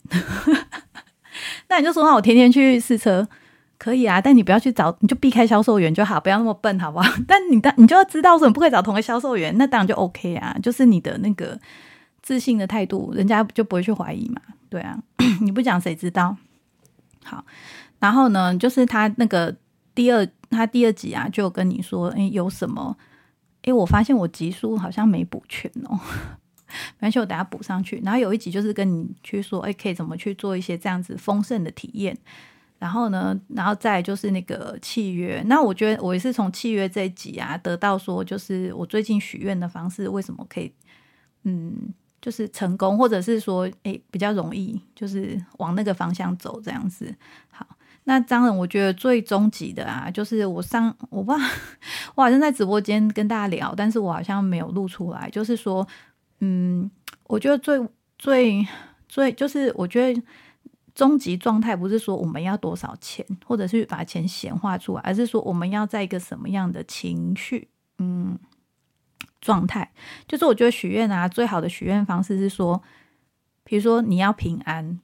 [1.67, 3.27] 那你就说，那我天天去试车
[3.79, 7.11] 可以啊，但你不要去找，你就避开销售员就好，不要那么笨，好不好？
[7.27, 11.59] 但你当你就要知道说，你不可以找同个销售员，那当然就 OK 啊，就是你的那个
[12.21, 14.39] 自信的态度，人家就不会去怀疑嘛。
[14.71, 14.97] 对啊，
[15.43, 16.37] 你不讲谁知道？
[17.25, 17.45] 好，
[17.99, 19.53] 然后呢，就是他那个
[19.93, 22.97] 第二，他第二集啊，就跟你说，哎，有什么？
[23.63, 25.99] 哎，我发现我集数好像没补全哦，
[26.99, 28.01] 没关系，我等下补上去。
[28.01, 32.17] 然后有一集就是跟你去说，哎，可以怎么去做一些这样子丰盛的体验？
[32.79, 35.43] 然后呢，然后再就是那个契约。
[35.47, 40.71] 那我觉得我也是从契约这一集啊，得到说，就是我最近许愿的方式为什么可以，
[41.43, 41.93] 嗯。
[42.21, 47.13] 就是成功，或者是说，诶比较容易，就是往那个方向走这样子。
[47.49, 47.65] 好，
[48.03, 51.45] 那当然，我觉得最终极的啊，就是我上，我不知道，
[52.13, 55.27] 我好像在直播间跟大家聊，但是我好像没有录出来。
[55.31, 55.87] 就是说，
[56.41, 56.89] 嗯，
[57.25, 57.79] 我觉得最
[58.19, 58.67] 最
[59.09, 60.21] 最，就是我觉得
[60.93, 67.67] 终极状态不是说我们要多少钱，或者是把钱显化出来，而是说我们要在一个什么样的情绪，
[67.97, 68.37] 嗯。
[69.41, 69.91] 状态。
[70.27, 72.81] 就是，我觉得许愿啊，最好的许愿方式是说，
[73.63, 74.99] 比如说你要平安，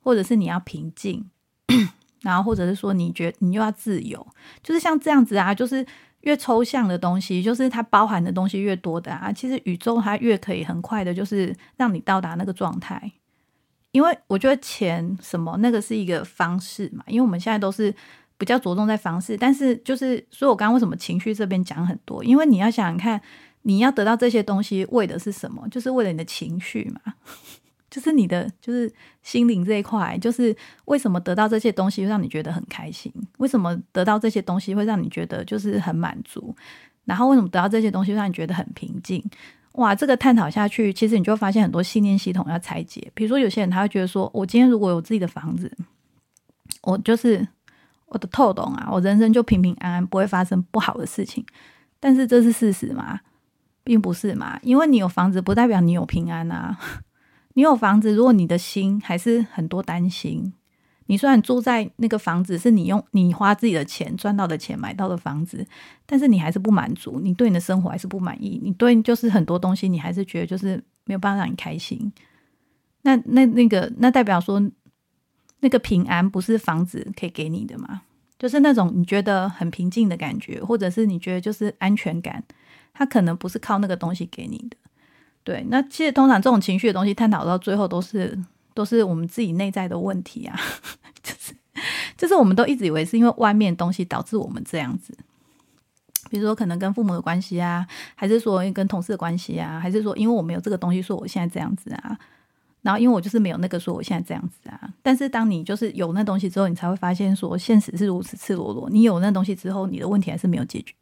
[0.00, 1.30] 或者是你要平静，
[2.22, 4.26] 然后或者是说你觉你又要自由，
[4.62, 5.86] 就是像这样子啊，就是
[6.22, 13.12] 越抽象的东西，就是它包含的东西越多的啊，其实宇宙它越可以很快的，就是让你到达那个状态。
[13.92, 17.94] 因为我觉得钱什么那个是一个方式嘛，因为我们现在都是
[18.36, 23.20] 比较着重在方式，但是就是所以我刚刚为什么情绪这边讲很多，因为你要想想看，
[23.64, 25.68] 你要得到这些东西为的是什么？
[25.68, 27.14] 就是为了你的情绪嘛，
[27.90, 28.90] 就是你的就是
[29.22, 30.54] 心灵这一块，就是
[30.84, 33.12] 为什么得到这些东西让你觉得很开心？
[33.38, 36.54] 为什么得到这些东西会让你觉得就是很满足？
[37.04, 39.22] 然后为什么得到这些东西让你觉得很平静？
[39.72, 43.10] 哇，这个探讨下去，其实你就会发现很多信念系统要拆解。
[43.12, 45.70] 比如说，有些人他会觉得说，我今天如果有自己的房子，
[46.82, 47.46] 我就是
[48.06, 51.44] 我的透懂啊，我人生就平平安安，不会发生不好的事情。
[51.98, 53.20] 但是这是事实吗？
[53.84, 56.76] 并不是嘛，因为你有房子，不代表你有平安啊。
[57.54, 60.52] 你有房子，如果你的心还是很多担心。
[61.06, 65.64] 你虽然住在那个房子，是你用你花自己的钱赚到的钱买到的房子，
[66.06, 72.10] 但是你还是不满足，你对你的生活还是不满意，你对就是很多东西你还是觉得就是没有办法让你开心。
[73.02, 74.58] 那那那个那代表说，
[75.60, 78.00] 那个平安不是房子可以给你的吗？
[78.38, 82.42] 就是那种你觉得很平静的感觉，或者是你觉得就是安全感，
[82.94, 84.76] 他可能不是靠那个东西给你的。
[85.42, 88.42] 对，那其实通常这种情绪的东西探讨到最后都是。
[88.76, 90.58] 都是我们自己内在的问题啊，
[91.22, 91.54] 就是
[92.16, 95.16] 就是我们都一直以为是因为外面东西导致我们这样子，
[96.28, 97.86] 比如说可能跟父母的关系啊，
[98.16, 102.18] 还是说跟同事的关系啊，还是说因为我没有这个东西，说我现在这样子啊，
[102.82, 104.92] 然后因为我就是没有那个，说我现在这样子啊。
[105.04, 108.90] 但是当你就是有那东西之后，你才会发现说现实是如此赤裸裸。
[108.90, 110.92] 你有那东西之后，你的问题还是没有解决。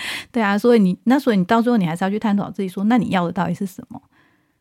[0.32, 4.00] 对啊，所以你那所以你到最后你还是要去探讨自己说，那你要的到底是什么？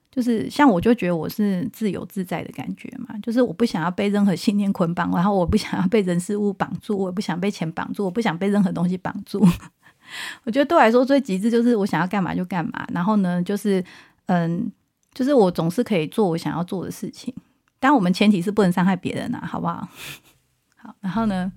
[0.09, 9.45] 就是像我就觉得我是自由自在的感觉嘛，就是我不想要被任何信念捆绑，然后我不想要被人事物绑住，我也不想被钱绑住，我不想被任何东西绑住。
[10.43, 13.83] 我觉得对我来说最极致就是我想要干嘛就干嘛，然后呢，就是
[14.25, 14.71] 嗯，
[15.13, 17.31] 就是我总是可以做我想要做的事情。
[17.79, 19.87] 但我们前提是不能伤害别人啊，好不好？
[20.77, 21.51] 好，然后呢，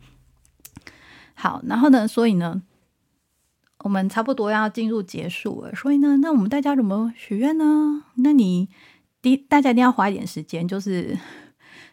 [1.32, 2.60] 好，然后呢，所以呢。
[3.82, 8.04] 我们差不多要进入结束了，所以呢，那我们大家怎么许愿呢？
[8.16, 8.68] 那你
[9.22, 11.16] 第大家一定要花一点时间，就是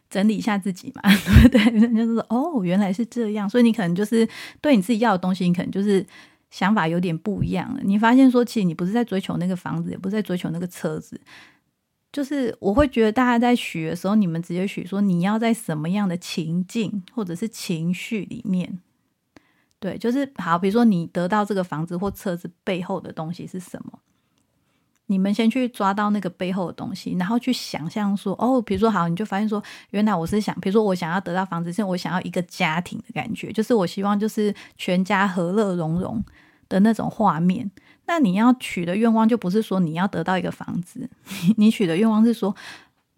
[0.10, 1.02] 整理一下自己嘛，
[1.50, 1.96] 对不对？
[1.96, 4.28] 就是，哦，原来是这样，所以你可能就是
[4.62, 6.06] 对你自己要的东西，你可能就是
[6.52, 7.78] 想法有点不一样。
[7.84, 11.20] 你发现说，其实你不是在追求那个房子，也不是在追求那个车子，
[12.12, 18.80] 就是我会觉得大家在许的时候，你们直接许说你要在什么样的情境或者是情绪里面。
[19.80, 20.58] 对，就是好。
[20.58, 24.00] 比如说，你得到这个房子或车子背后的东西是什么？
[25.10, 36.24] 你们先去抓到那个背后的东西，然后去想象说，哦，比如说好，你就发现说，原来我是想，比如说我想要得到房子，是我想要一个家庭的感觉，就是我希望就是全家和乐融融
[36.68, 37.70] 的那种画面。
[38.08, 41.10] 那你要取的愿望就不是说你要得到一个房子，
[41.58, 42.56] 你取的愿望是说。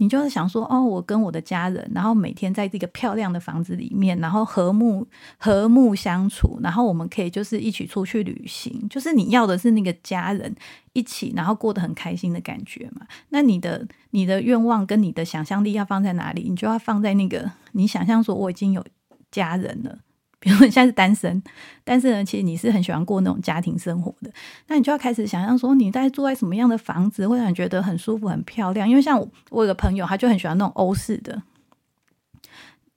[0.02, 5.06] 你就是想说哦，我跟我的家人，然后每天在这个漂亮的房子里面，然后和睦
[5.38, 10.56] 和睦相处，然后我们可以就是一起出去旅行，就是你要的是那个家人
[10.94, 13.06] 一起，然后过得很开心的感觉嘛？
[13.28, 16.48] 那你的你的愿望跟你的想象力要放在哪里？
[16.50, 18.84] 你就要放在那个你想象说我已经有
[19.30, 20.00] 家人了。
[20.42, 21.44] 比如你现在是单身，
[21.84, 24.32] 但是呢，其实你是很喜欢过那种家庭生活的，
[24.68, 28.88] 那你就要开始想象说你在住在什么样的房子，会让你觉得很舒服、很漂亮。
[28.88, 31.42] 因为像我我有个朋友，他就很喜欢那种欧式的，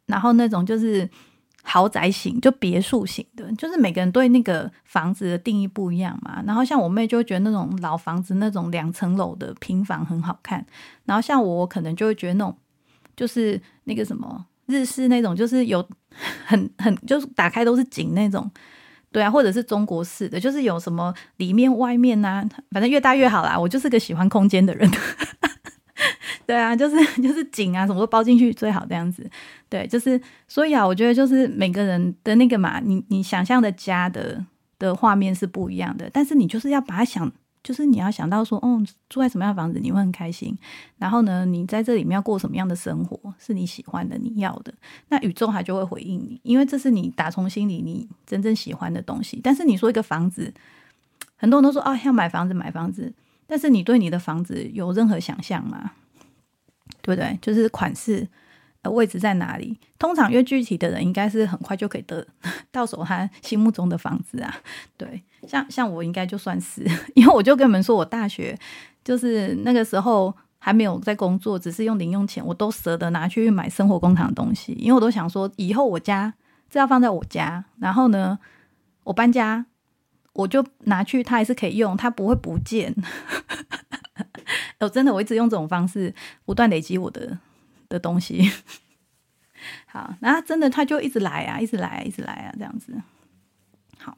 [0.06, 1.10] 然后那种就是
[1.64, 6.40] 豪宅型，就别墅型的，就是每个人对那个房子的定义不一样嘛。
[6.46, 10.64] 然后像我妹就会觉得那种老房子那种两层楼的平房很好看，
[11.06, 12.56] 然后像我可能就会觉得那种
[13.16, 14.46] 就是那个什么。
[14.72, 15.86] 日式那种就是有
[16.46, 18.50] 很很就是打开都是景那种，
[19.12, 23.58] 对啊，或者是中国式的，就是有什么里面外面呐，反正越大越好啦。
[23.58, 24.90] 我就是个喜欢空间的人，
[26.46, 29.28] 对啊，就是就是景啊，什么都包进去最好这样子。
[29.68, 34.44] 对，就是所以啊，我觉得就是每个人的那个嘛，你你想象的家的
[34.78, 37.30] 的画面是不一样的，但是你就是要把它想。
[37.62, 40.56] 就是你要想到说，哦，住在什么样的房子你会很开心，
[40.98, 44.74] 然后呢，你在这里面要过什么样的生活是你喜欢的、你要的，
[45.08, 49.40] 那宇宙它就会回应你，因为这是你打从心里你真正喜欢的东西。
[49.42, 50.52] 但是你说一个房子，
[51.36, 53.12] 很多人都说啊要买房子买房子，
[53.46, 55.92] 但是你对你的房子有任何想象吗？
[57.00, 57.38] 对不对？
[57.40, 58.28] 就是款式。
[58.90, 59.78] 位置在哪里？
[59.98, 62.26] 通常越具体的人，应该是很快就可以得
[62.72, 64.54] 到手他心目中的房子啊。
[64.96, 68.58] 对，像像我应该就算是， 因为我就跟你们说，我大学
[69.04, 76.34] 就是那个时候还没有在工作，只是用零用钱，我都舍得拿去买生活工厂的东西，因为我都想说，以后我家
[76.68, 78.38] 这要放在我家，然后呢，
[79.04, 79.66] 我搬家
[80.32, 82.94] 我就拿去，它还是可以用，它不会不见。
[84.80, 86.14] 我 真的，我一直用这种方式
[86.44, 87.38] 不断累积我的
[87.92, 88.50] 的东西。
[89.86, 93.00] 好，然后真的他就一直来啊，一直来，一直来啊，这样子。
[93.98, 94.16] 好，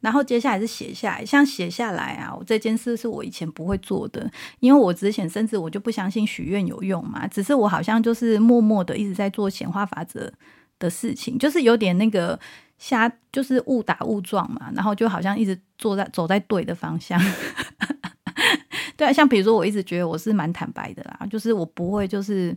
[0.00, 10.32] 然后接下来是写下来，像写下来啊，这件事是我以前不会做的，因为我之前甚至我就不相信许愿有用嘛，只是我好像就是默默的一直在做显化法则
[10.78, 12.38] 的事情，就是有点那个
[12.78, 17.20] 瞎，就是误打误撞嘛，然后就好像一直坐在走在对的方向。
[18.96, 22.56] 对啊，像比如说，我一直觉得我是蛮坦白的啦，就是我不会就是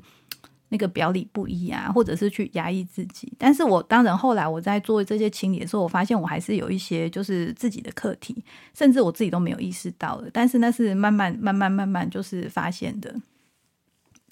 [0.69, 3.31] 那个表里不一啊，或者是去压抑自己。
[3.37, 8.43] 但是我当然后来我在做这些清理的时候，我发现我还是有一些就是自己的课题，
[8.73, 10.29] 甚至我自己都没有意识到的。
[10.31, 13.13] 但是那是慢慢慢慢慢慢就是发现的。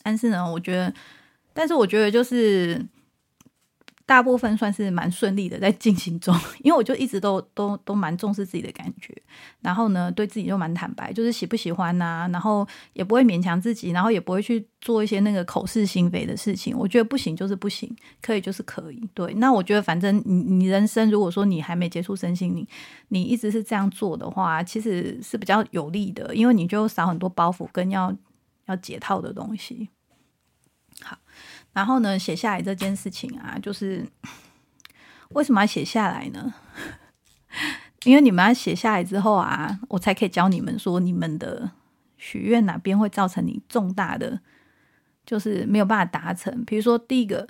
[0.03, 0.93] 但是呢，我觉得，
[1.53, 2.83] 但是我觉得就是。
[4.07, 6.33] 大部分算是蛮顺利的在进行中，
[6.63, 9.13] 因为我就一直都 都都蛮重视自己的感觉，
[9.59, 16.73] 然后呢，对自己就蛮坦白，就是喜不喜欢呐，然后也不会勉强自己，然后也不会去做一些那个口是心非的事情。
[16.77, 19.09] 我觉得不行就是不行，可以就是可以。
[19.13, 22.65] 对，那我觉得反正你你人生如果说你还没接触身心灵，
[23.09, 28.15] 你一直是这样做的话，其实是比较有利的，因为你就少很多包袱跟要
[28.67, 29.89] 要解套的东西。
[31.78, 34.03] 然后呢，写下来这件事情啊，就是
[35.30, 36.51] 为什么要写下来呢？
[38.03, 41.69] 因为你们要写下来之后啊，我才可以教你们说，你们的
[42.17, 44.39] 许愿哪边会造成你重大的，
[45.23, 46.65] 就是没有办法达成。
[46.65, 47.47] 比如说，第一个，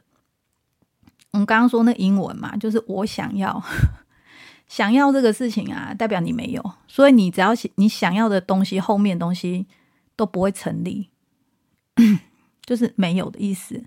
[1.31, 3.63] 我们刚刚说那英文嘛，就是我想要，
[4.67, 9.67] 想要这个事情啊，代表你没有，所以你只要写你想要的东西，后面东西
[10.17, 11.09] 都不会成立，
[12.65, 13.81] 就是没有的意思。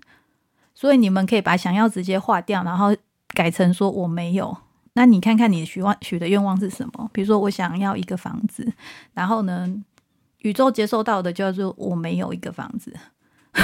[0.81, 2.87] 所以你们可以把想要直接划掉，然后
[3.35, 4.57] 改成说我没有。
[4.93, 7.07] 那你看看你许望许的愿望是什么？
[7.13, 8.67] 比如说我想要一个房子，
[9.13, 9.71] 然后呢，
[10.39, 12.91] 宇宙接收到的叫做我没有一个房子，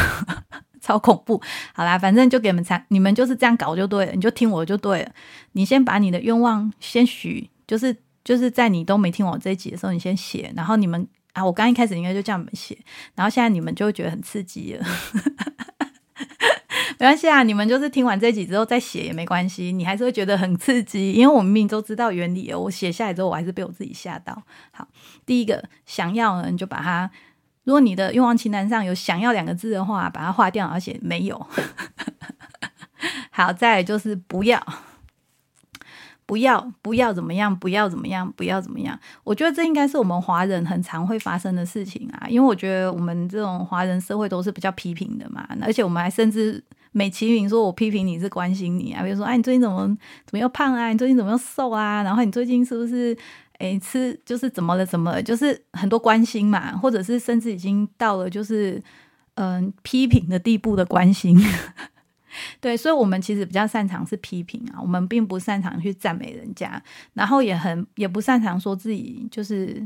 [0.79, 1.41] 超恐怖。
[1.73, 5.11] 好啦，反正就给你们参，你们就是这样搞就对了，你就听我就对了。
[5.53, 12.77] 你先把你的愿望先许，就是就是在你都没听我这一集的时候，你先写，然后你们啊，我刚一开始应该就叫你们写，
[13.15, 14.85] 然后现在你们就会觉得很刺激了。
[16.99, 24.41] 没关系啊，你们就是听完这集之后再写也没关系，你还是会觉得很刺激，因为我明明都知道原理我写下来之后，我还是被我自己吓到。
[24.71, 24.87] 好，
[25.25, 27.09] 第一个想要呢，你就把它，
[27.63, 31.47] 如果你的愿望清单上有“想要”两个字的话，把它划掉，而且没有。
[33.31, 34.61] 好，再就是不要，
[36.27, 38.99] 不要，不要怎么样，不要怎么样，不要怎么样。
[39.23, 46.63] 我觉得这应该是我们华人很常会发生的事情啊，因为我觉得我们这种华人社会都是比较批评的嘛，而且我们还甚至。
[46.93, 49.85] 美其名说，我批评你是关心你啊，比如说，哎，你最近怎么
[50.25, 50.87] 怎么又胖啊？
[50.87, 52.01] 你最近怎么又瘦啊？
[52.01, 53.15] 然后你最近是不是
[53.59, 54.83] 哎吃就是怎么了？
[54.83, 58.81] 怎么就是很多关心嘛，或者是甚至已经到了就是
[59.35, 61.37] 嗯批评的地步的关心。
[62.59, 66.81] 对，所以我们其实比较擅长是批评啊，我们并不擅长去赞美人家，
[67.13, 69.85] 然后也很也不擅长说自己就是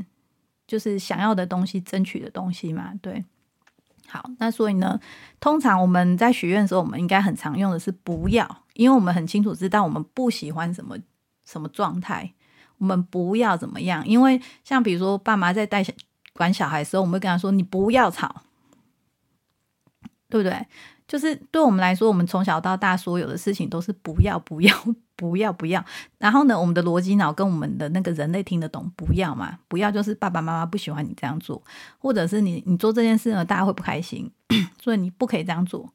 [0.66, 3.24] 就是想要的东西、争取的东西嘛，对。
[4.08, 5.00] 好，那所以呢，
[5.40, 10.98] 通常我们在许愿的时候，我们应该很常用的是不要，因为我们很清楚知道我们不喜欢什么
[11.46, 12.30] 什么状态，
[12.76, 14.06] 我们不要怎么样。
[14.06, 15.82] 因为像比如说爸妈在带
[16.34, 18.42] 管小孩的时候，我们会跟他说：“你不要吵，
[20.28, 20.66] 对不对？”
[21.12, 24.74] 就是对我们来说，我们从小到大所有的事情都是不要不要。
[25.14, 25.84] 不要不要，
[26.18, 26.58] 然后呢？
[26.58, 29.56] 我们的逻辑脑跟我们的那个人类听得懂，不要嘛？
[29.68, 31.62] 不要就是爸爸妈妈不喜欢你这样做，
[31.98, 34.28] 或者是你你做这件事呢，大家会不开心，
[34.82, 35.92] 所以你不可以这样做。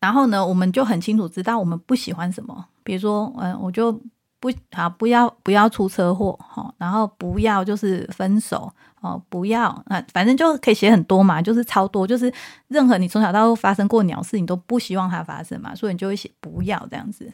[0.00, 3.92] 然后呢，我们就很清楚知道我们不喜欢什么，比如说，嗯，我就
[4.40, 8.72] 不好不要不要出车祸哈，然后不要就是分手
[9.06, 12.32] 哦，不要啊，反正就可以写很多嘛，就是超多，就是
[12.68, 17.32] 任何你从小到发生过鸟事，你都不希望它发生嘛，所以你就会写不要这样子。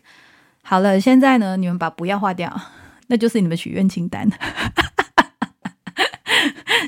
[0.62, 2.54] 好了，现在呢，你们把不要划掉，
[3.06, 4.28] 那就是你们许愿清单。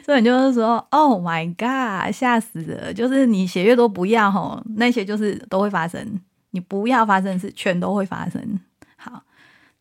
[0.04, 2.92] 所以你就是说，Oh my God，吓死了！
[2.92, 6.20] 就是你写越多不要吼，那些就是都会发生。
[6.50, 8.60] 你不要发生是全都会发生。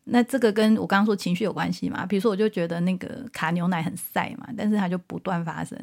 [0.04, 2.04] 那这个跟我刚刚说情绪有关系嘛？
[2.04, 5.78] 比如说，我就觉得那个卡牛奶很晒嘛，但是它就不断发生。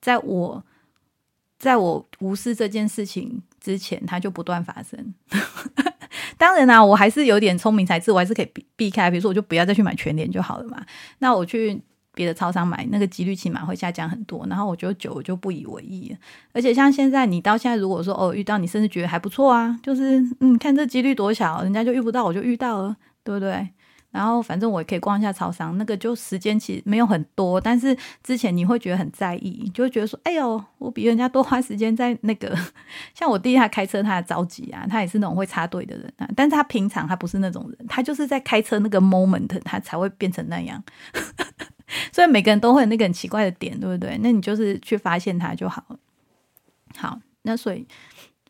[0.00, 0.64] 在我
[1.58, 5.14] 在我无视这件事情之前，它就不断发生。
[6.38, 9.10] 当然啦，我还是有点聪明才智，我还是可以避避开。
[9.10, 10.80] 比如说，我就不要再去买全脸就好了嘛。
[11.18, 11.80] 那我去，
[12.14, 14.46] 别的超商买，那个几率起码会下降很多。
[14.48, 16.16] 然后我觉得久我就不以为意。
[16.52, 22.96] 而且像现在你到现在，如果说哦遇到，你甚至觉得还不错啊，就是嗯看这几率多小，人家就遇不到，我就遇到了，
[23.28, 23.68] 对不对？
[24.10, 32.56] 然后反正我也可以逛一下超商，那个就时间其实没有很多，但是之前你会觉得很在意，就会觉得说，哎呦，我比人家多花时间在那个。
[33.12, 40.82] 像我弟他开车，他着急啊，他也是那种会插队的人啊，但是他平常他不是那种人，他就是在开车那个 moment 他才会变成那样。
[42.10, 44.18] 所以每个人都会有那个很奇怪的点，对不对？
[44.22, 45.98] 那你就是去发现他就好了。
[46.96, 47.86] 好，那所以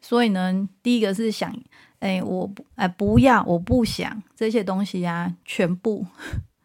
[0.01, 1.53] 所以呢，第一个是想。
[2.01, 6.07] 哎，我不哎，不要，我不想这些东西呀，全部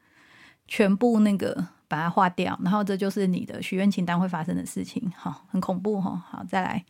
[0.67, 6.23] 全部那个把它划掉，然后这就是你的许愿清单会发生的事情，好，很恐怖哈。
[6.29, 6.85] 好，再来，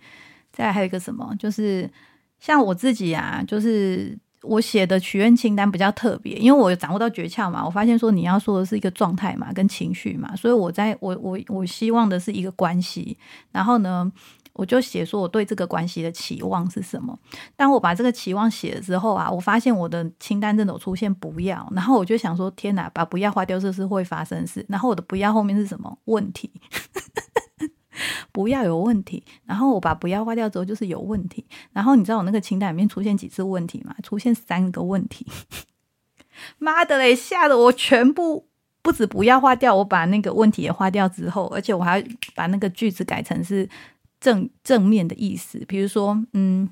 [0.51, 1.89] 再来还有一个什么，就是
[2.39, 13.17] 像我自己啊，就是我写的许愿清单比较特别，因为我掌握到诀窍嘛，我发现说你要说的是一个状态嘛，跟情绪嘛，所以我在我我我希望的是一个关系，
[13.53, 14.11] 然后呢。
[14.53, 17.17] 我就写说我对这个关系的期望是什么。
[17.55, 24.63] 当我把这个期望写了之后啊，我发现我的清单真的有出现不要，然后我就想说天哪，把不要划掉这是会发生事。
[24.69, 26.51] 然后我的不要后面是什么问题？
[28.31, 29.23] 不要有问题。
[29.45, 31.43] 然后我把不要划掉之后就是有问题。
[31.71, 33.95] 然后你知道我那个清单里面出现几次问题吗？
[34.03, 35.25] 出现三个问题。
[36.59, 38.47] 妈的嘞，吓得我全部
[38.83, 42.03] 不止不要划掉，我把那个问题也划掉之后，而且我还
[42.35, 43.67] 把那个句子改成是。
[44.23, 46.69] 正正面的意思，比如说，嗯，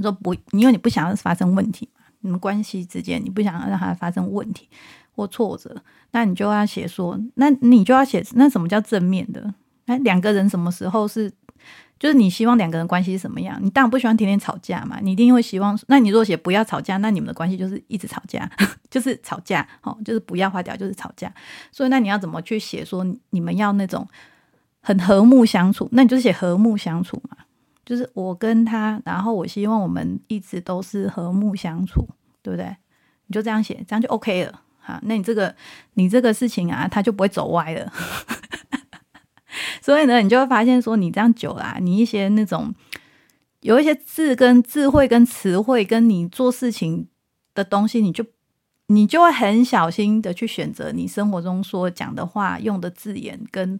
[0.00, 4.68] 说不，因为你不想要发生问题嘛，你们关系之间你不想要让它发生问题
[5.10, 5.82] 或挫折，
[6.12, 9.52] 那你就要写说，那你就要写，那什么叫正面的？
[9.86, 11.28] 那两个人什么时候是，
[11.98, 13.58] 就是你希望两个人关系是什么样？
[13.60, 18.48] 你当然不喜欢天天吵架嘛，你一定会希望，那你如果写不要吵架，那你们的关系就是一直吵架，
[18.88, 21.34] 就是吵架，哦，就是不要花掉，就是吵架。
[21.72, 24.06] 所以那你要怎么去写说你们要那种？
[24.86, 27.36] 很和睦相处，那你就写和睦相处嘛，
[27.84, 32.08] 就是我跟他，然后我希望我们一直都是和睦相处，
[32.40, 32.76] 对不对？
[33.26, 34.62] 你就这样写，这样就 OK 了。
[34.78, 35.52] 好，那你这个
[35.94, 37.92] 你这个事情啊，他就不会走歪了。
[39.82, 42.72] 所以呢，你就会发现说，你这样久了，你一些那种
[43.62, 47.08] 有一些字跟智慧跟词汇跟你做事情
[47.56, 48.24] 的东西，你就
[48.86, 53.76] 你就会很小心的去选择你生活中说讲的话用的字眼跟。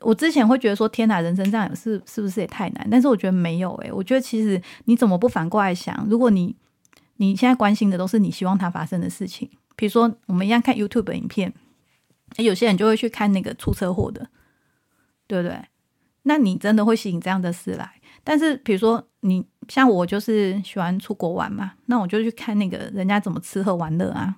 [0.00, 2.88] 我之前会觉得说天哪，人生这样是是不是也太难？
[2.90, 6.06] 但是我觉得没有诶，我觉得其实你怎么不反过来想？
[6.08, 6.54] 如果你
[7.16, 11.52] 你现在关心的都是你希望它发生的事情，比如说我们一样看 YouTube 影片，
[12.36, 14.28] 有些人就会去看那个出车祸的，
[15.26, 15.58] 对不对？
[16.22, 17.92] 那你真的会吸引这样的事来？
[18.22, 24.36] 但是比如说你像我就是喜欢出国玩嘛，那我就去看那个人家怎么吃喝玩乐啊。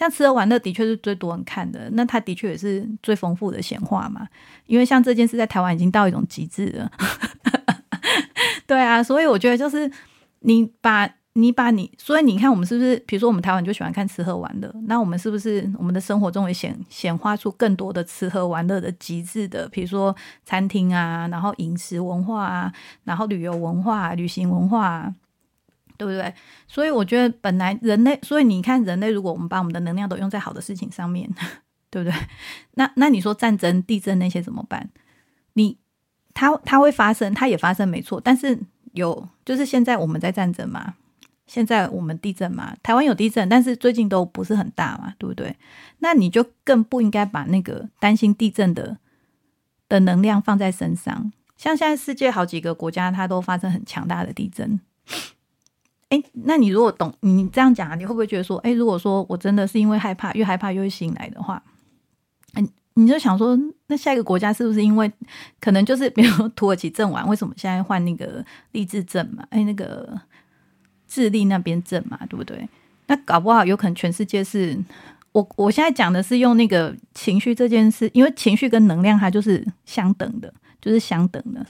[0.00, 4.26] 像吃喝玩乐的确是最多人看的，那它的确也是最丰富的显化嘛。
[4.64, 6.90] 因为像这件事在台湾已经到一种极致了，
[8.66, 9.92] 对啊，所以我觉得就是
[10.38, 22.72] 你把你把你，所以你看我们是不是，比如说我们台湾就喜欢看吃喝玩乐，那我们是不是我们的生活中也显显化出更多的吃喝玩乐的极致的，比如说餐厅啊，然后饮食文化啊，
[23.04, 25.14] 然后旅游文化、旅行文化。
[26.00, 26.34] 对不对？
[26.66, 31.30] 所以我觉得本来人类，所以你看人类，如果我们把我们的能量都用在好的事情上面，
[31.90, 32.18] 对不对？
[32.76, 34.88] 那那你说战争、地震那些怎么办？
[35.52, 35.76] 你
[36.32, 38.18] 它它会发生，它也发生没错。
[38.18, 38.58] 但是
[38.92, 40.94] 有就是现在我们在战争嘛，
[41.46, 45.54] 现在我们地震嘛，台湾有地震，但是最近都不是很大嘛，对不对？
[45.98, 48.96] 那你就更不应该把那个担心地震的
[49.86, 51.30] 的能量放在身上。
[51.58, 54.80] 像现在世界好几个国家，它都发生很强大的地震。
[56.10, 61.62] 哎，那你如果懂你这样讲，你会不会觉得说，哎，如果说我真的是因为害怕，越害怕越会醒来的话，
[62.54, 63.56] 嗯，你就想说，
[63.86, 65.10] 那下一个国家是不是因为
[65.60, 69.46] 可能就是比如土耳其震完，为什么现在换那个利智震嘛？
[69.50, 70.20] 哎，那个
[71.06, 72.68] 智利那边震嘛，对不对？
[73.06, 74.76] 那搞不好有可能全世界是
[75.30, 81.64] 我我现在讲的是用那个情绪这件事，因为情绪跟能量它就是相等的，就是相等的，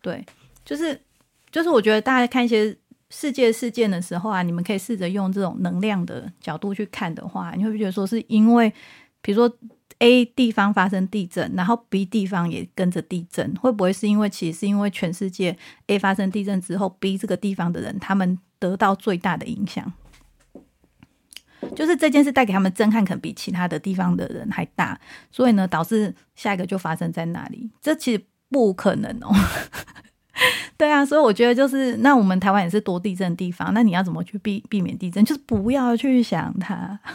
[0.00, 0.24] 对，
[0.64, 0.98] 就是
[1.50, 2.74] 就是我觉得大家看一些。
[3.14, 8.72] 世界事件的时候啊，你们可以试着用这种能量的角度去看的话，你会不会觉得说是因为，
[9.20, 9.54] 比如说
[9.98, 15.56] A 地方发生地震，然后 B 地方也跟着地震，会不会是因为其实是因为全世界
[15.88, 19.92] A 发生地震之后，B 这个地方的人他们得到最大的影响，
[21.76, 24.98] 就是这件事带给他们震撼可能比其他的地方的人还大，
[25.30, 29.32] 所以呢，导致下一个就发生在那里，这其实不可能哦。
[30.76, 35.24] 对啊，所以我觉得就是，那我们台湾也是多地震的地方，那你要怎么去避避免地震？
[35.24, 36.98] 就是不要去想它。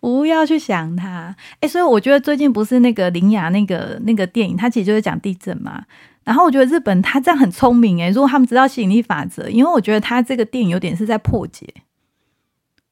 [0.00, 1.34] 不要去想它。
[1.60, 5.84] 哎，所以我觉得最近不是那个林雅那个那个电影，它其实就是讲地震嘛。
[6.24, 11.66] 然后我觉得日本他这样很聪明诶，如果他们知道吸引力法则，因为我觉得他这个电影有点是在破解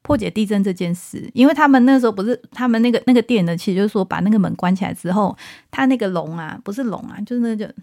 [0.05, 5.35] 破解地震这件事，因为他们那时候不是他们那个那个店呢，其实就是说把那个门关起来之后，
[5.71, 7.73] 他那个龙啊，不是龙啊，就是那个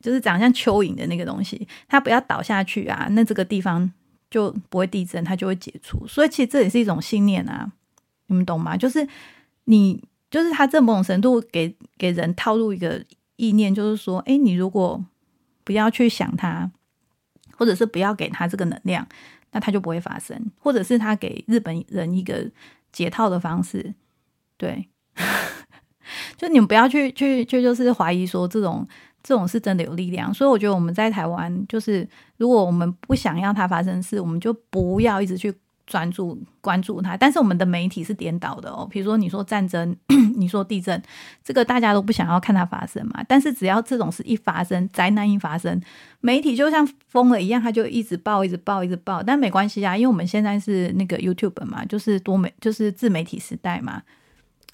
[0.00, 3.92] 就 是长像蚯蚓的那个东西，它不要倒下去啊，那这个地方
[4.30, 6.06] 就不会地震，它就会解除。
[6.06, 7.70] 所以其实这也是一种信念啊，
[8.28, 8.74] 你们懂吗？
[8.76, 9.06] 就是
[9.64, 13.04] 你就是他这某种程度给给人套入一个。
[13.36, 15.04] 意念就是说，哎，你如果
[15.64, 16.70] 不要去想它，
[17.56, 19.04] 或者是不要给他这个能量，
[19.54, 20.38] 那他就不会发生。
[20.60, 22.46] 或者是他给日本人一个
[22.92, 23.94] 解套的方式，
[24.58, 24.86] 对，
[26.36, 28.86] 就你们不要去去去，就是怀疑说这种
[29.22, 30.34] 这种是真的有力量。
[30.34, 32.06] 所以我觉得我们在台湾，就是
[32.36, 35.54] 如果我们不想要它发生事，我们就不要一直去。
[35.86, 38.86] 专注关注它，但是我们的媒体是颠倒的哦。
[38.90, 39.94] 比如说，你说战争，
[40.36, 41.02] 你说地震，
[41.42, 43.22] 这个大家都不想要看它发生嘛。
[43.28, 45.80] 但是只要这种事一发生，灾难一发生，
[46.20, 49.22] 媒体就像疯了一样，他就一直报，一直报，一直报。
[49.22, 54.02] 但没关系啊，因为我们现在是那个 YouTube 嘛，就是多媒，就是自媒体时代嘛。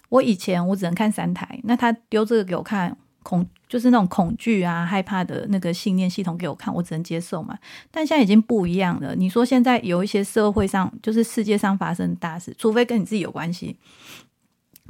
[0.09, 2.97] 我以前我只能看三台，那他丢这个给我看。
[3.23, 7.57] 恐就是那种恐惧啊、害怕的那个信念系统给我看，我只能接受嘛。
[7.91, 9.15] 但现在已经不一样了。
[9.15, 13.77] 你说现在有一些社会上，就是世界上发生大事，除非跟你自己有关系，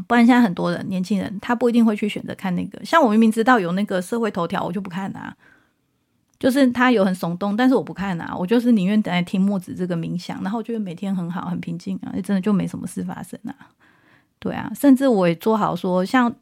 [0.06, 2.82] 不然现在很多人年轻人他不一定会去选择看那个。
[2.84, 5.36] 像我明明知道有那个社会头条，我就不看啊。
[6.38, 8.34] 就是他有很耸动，但是我不看啊。
[8.34, 13.54] 我就是宁愿等来听墨子这个冥想，然后觉得每天很好、很平静啊，真的就没什么事发生啊。
[14.38, 16.34] 对啊，甚至我也做好说像。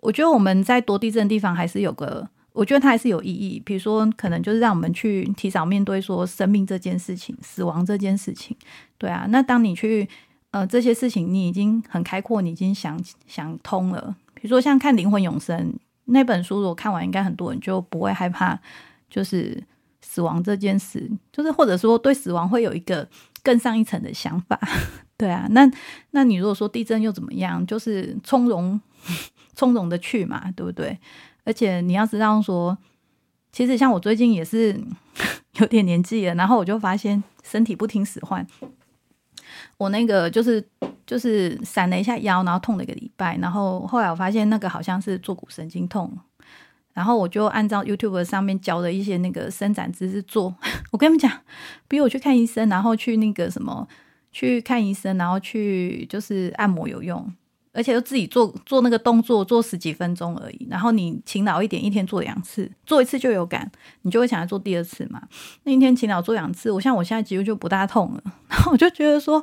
[0.00, 3.60] 我觉得我们在多地震的地方还是有个，我觉得它还是有意义。
[3.64, 8.56] 比如说，可能就是让我们去提早面对说生命这件事情、死亡这件事情。
[8.96, 10.08] 对啊，那当你去
[10.52, 14.16] 呃这些事情，你已经很开阔，你已经想想通了。
[14.34, 15.72] 比如说像看《灵魂永生》
[16.06, 18.58] 那本书，如果看完，应该很多人就不会害怕，
[19.10, 19.62] 就是
[20.00, 23.06] 死亡这件事，就是或者说对死亡会有一个
[23.42, 24.58] 更上一层的想法。
[25.18, 25.70] 对啊，那
[26.12, 27.66] 那你如果说地震又怎么样？
[27.66, 28.80] 就是从容。
[29.54, 30.98] 从容的去嘛，对不对？
[31.44, 32.76] 而且你要知道说，
[33.50, 34.78] 其实像我最近也是
[35.58, 38.46] 有点年纪了，然后我就发现身体不听使唤。
[39.78, 40.64] 我那个就是
[41.06, 46.16] 就是闪了一下腰，然后痛了一个礼拜，然后后来我发现那个好像是坐骨神经痛，
[46.92, 50.54] 然后我就按照 YouTube 上面教的一些那个伸展姿势做。
[50.92, 51.32] 我跟你们讲，
[51.88, 53.88] 比我去看医生，然后去那个什么
[54.30, 57.32] 去看医生，然后去就是按摩有用。
[57.72, 60.66] 而且又自己做做那个动作，做十几分钟而已。
[60.68, 63.70] 然后你勤劳一点，一天做两次，做一次就有感，
[64.02, 65.22] 你就会想要做第二次嘛。
[65.62, 68.22] 那一天勤劳做两次，我像我现在肌肉就不大痛了。
[68.50, 69.40] 然后我就觉得说，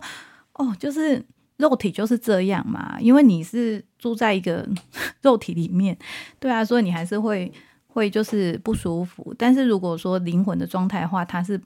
[0.55, 1.25] 哦，就是
[1.55, 4.67] 肉体就是这样嘛，因为你是住在一个
[5.23, 5.97] 肉体里面，
[6.37, 7.49] 对啊，所以你还是会
[7.87, 9.33] 会就是不舒服。
[9.37, 11.57] 但是如果说灵魂的状态的话，它是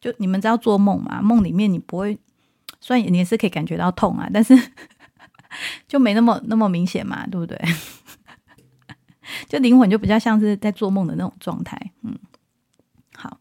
[0.00, 2.16] 就你们知道做梦嘛，梦里面你不会，
[2.80, 4.56] 虽然你也是可以感觉到痛啊，但是。
[5.88, 7.58] 就没那么那么明显嘛，对不对？
[9.48, 12.18] 就灵魂就比较像是在做梦的那种状态，嗯，
[13.16, 13.38] 好。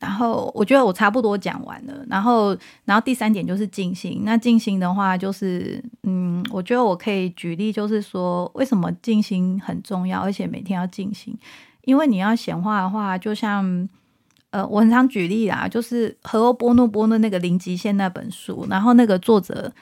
[0.00, 2.04] 然后我觉得我差不多讲完了。
[2.10, 2.54] 然后，
[2.84, 4.20] 然后第三点就是静心。
[4.22, 11.34] 那静心的话，就是嗯，我觉得我可以举例，就是说为什么静心很重要，而且每天要静心。
[11.82, 13.88] 因为你要显化的话，就像
[14.50, 19.72] 呃，我很常举例啦，就是《和欧波诺波诺那个零极限那本书，然后那个作者。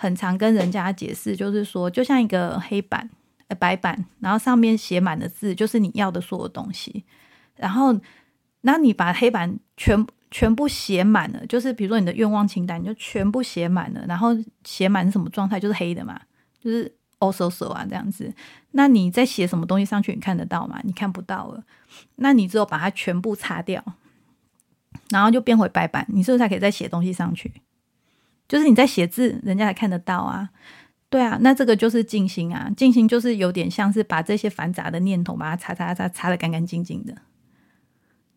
[0.00, 3.10] 很常跟人家解释，就是说，就像一个黑板、
[3.48, 7.04] 呃白板，然后上面写满了字，就是你要的所有东西。
[7.56, 7.98] 然后，
[8.60, 14.04] 那你把黑板全全部写满了，就是比如说你的愿望清单，你就全部写满了。
[14.06, 14.28] 然后
[14.62, 15.58] 写满什么状态？
[15.58, 16.20] 就是黑的嘛，
[16.62, 18.32] 就是 all so so 啊这样子。
[18.70, 20.12] 那你在写什么东西上去？
[20.12, 20.78] 你看得到吗？
[20.84, 21.64] 你看不到了。
[22.14, 23.84] 那你只有把它全部擦掉，
[25.10, 27.52] 然后就变回白板，你是不是才可以再写东西上去？
[28.48, 30.48] 就是你在写字，人家才看得到啊，
[31.10, 37.14] 对啊，那这个就是静心啊，静心就是有点像是把这些繁杂的念头把它擦擦擦擦的干干净净的，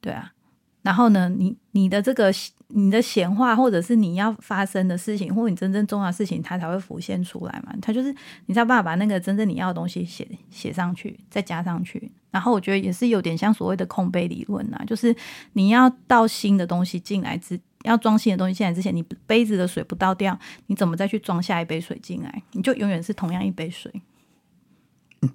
[0.01, 0.33] 对啊，
[0.81, 2.29] 然后呢，你你的这个
[2.67, 8.13] 你的闲话或者是你要发生的事情，或你真正重要的事情，它才会浮现出来嘛，它就是
[8.47, 15.15] 你才办法把那个真正你要的东西写写上去，再加上去，然后我觉得也是有点像所谓的空杯理论啊，就是
[15.53, 17.57] 你要到新的东西进来之。
[17.83, 20.37] 要装新的东西进来之前，你杯子的水不倒掉，
[20.67, 22.43] 你怎么再去装下一杯水进来？
[22.51, 23.91] 你就永远是同样一杯水。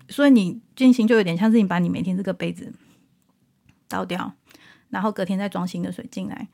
[0.08, 2.72] 所以你进行就有点像是你把你每天这个杯子
[3.88, 4.32] 倒掉，
[4.90, 6.48] 然后隔天再装新的水进来，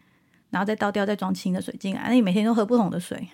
[0.50, 2.02] 然后再倒掉，再装新的水进来。
[2.08, 3.26] 那你每天都喝不同的水，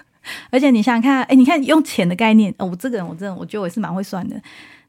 [0.52, 4.38] 而且你想想看，哎，你看用钱的概念，哦，我这个人我真的我觉得我是蛮会算的。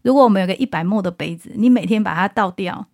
[0.01, 2.87] 如果我们有个一百沫的杯子，你每天把它倒掉，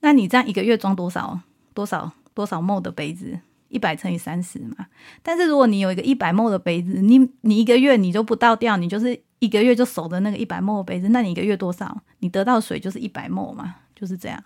[0.00, 1.38] 那你这样一个月装多少
[1.74, 3.38] 多少多少沫的杯子？
[3.68, 4.86] 一百乘以三十嘛。
[5.22, 12.02] 但是如果你有一个一百沫的杯子，你你一个月你就不倒掉，你就是一个月就守着那个一百沫的杯子，那你一个月多少？
[12.18, 14.42] 你得到水就是一百沫嘛，就是这样。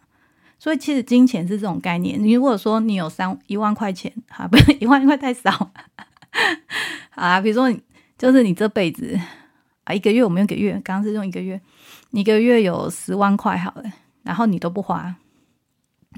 [0.58, 2.22] 所以其实金钱是这种概念。
[2.22, 5.50] 你如果说你有三一万块钱，哈，不是一万块太少，
[7.10, 7.40] 好啊。
[7.40, 7.82] 比如说你
[8.16, 9.18] 就是你这辈子
[9.84, 11.60] 啊，一个月我们用个月，刚刚是用一个月，
[12.10, 13.82] 你一个月有十万块好了，
[14.22, 15.16] 然后你都不花，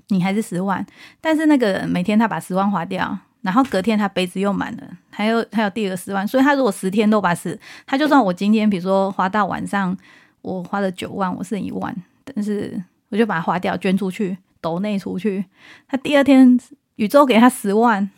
[0.08, 0.84] 你还是十万。
[1.20, 6.26] 但是那个每天他把十万花掉，然后隔天他杯子又满了，他又还有第二个十万。
[6.26, 9.96] 所以他如果十天都把十，他就算我今天比如说花到晚上，
[10.42, 11.94] 我花了九万，我剩一万，
[12.24, 12.82] 但是。
[13.10, 15.44] 我就把它花掉，捐出去，抖内出去。
[15.86, 16.58] 他第二天
[16.96, 18.10] 宇宙给他十万，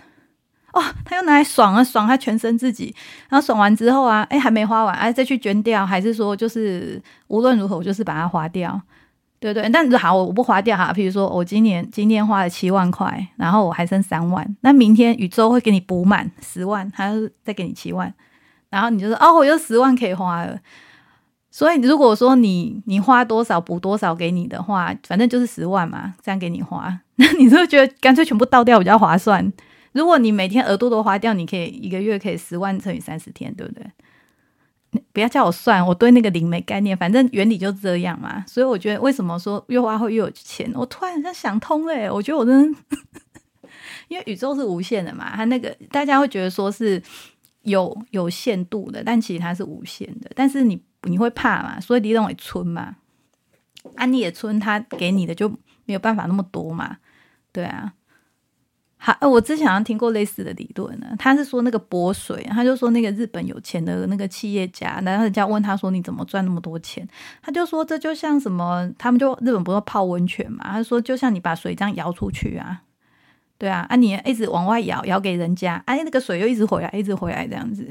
[0.72, 2.94] 哦，他又拿来爽啊，爽他全身自己。
[3.28, 8.80] 然后爽完之后啊，哎，还没花完，哎，再去捐掉，还是说就是无论如何，我就是把它花掉，
[9.38, 9.68] 对对？
[9.70, 10.92] 但是好，我不花掉哈。
[10.92, 18.12] 比如说我今年今天花了七万块，然后我还剩三万，那明天宇宙会给你补满十万，还是再给你七万，
[18.70, 20.58] 然后你就说哦，我有十万可以花了。
[21.50, 29.50] 所以，如果说你你花多少补多少给你的话，反正就是十万嘛，这样给你花， 那你就觉得干脆全部倒掉比较划算。
[29.92, 33.86] 如果你每天额度都花掉，你可以一个月可以十万乘以三十天，对不对？
[35.12, 38.44] 不要叫我算，我对那个零没概念，反正原理就这样嘛。
[38.46, 40.70] 所以我觉得，为什么说越花会越有钱？
[40.74, 42.78] 我突然间想通了，我觉得我真的，
[44.08, 47.02] 因为宇宙是无限的嘛，它那个大家会觉得说是
[47.62, 50.80] 有有限度的，但其实它是无限的，但是你。
[51.02, 51.78] 你会怕嘛？
[51.78, 52.96] 所以你认为村嘛，
[53.94, 55.48] 安利的村他给你的就
[55.84, 56.96] 没有办法那么多嘛？
[57.52, 57.92] 对啊，
[59.06, 61.06] 好，我之前好像听过类似的理论呢。
[61.16, 67.06] 他是说那个波水，他就说那个日本有钱的那个企业家，然后人家问他说你怎么赚那么多钱？
[67.40, 70.72] 他就说这就像什么，他们就日本不是泡温泉嘛？
[70.72, 72.82] 他说就像你把水这样摇出去啊，
[73.58, 77.88] 对啊，啊你一直往外摇，摇给人家，哎那个水又一直回来，一直回来这样子。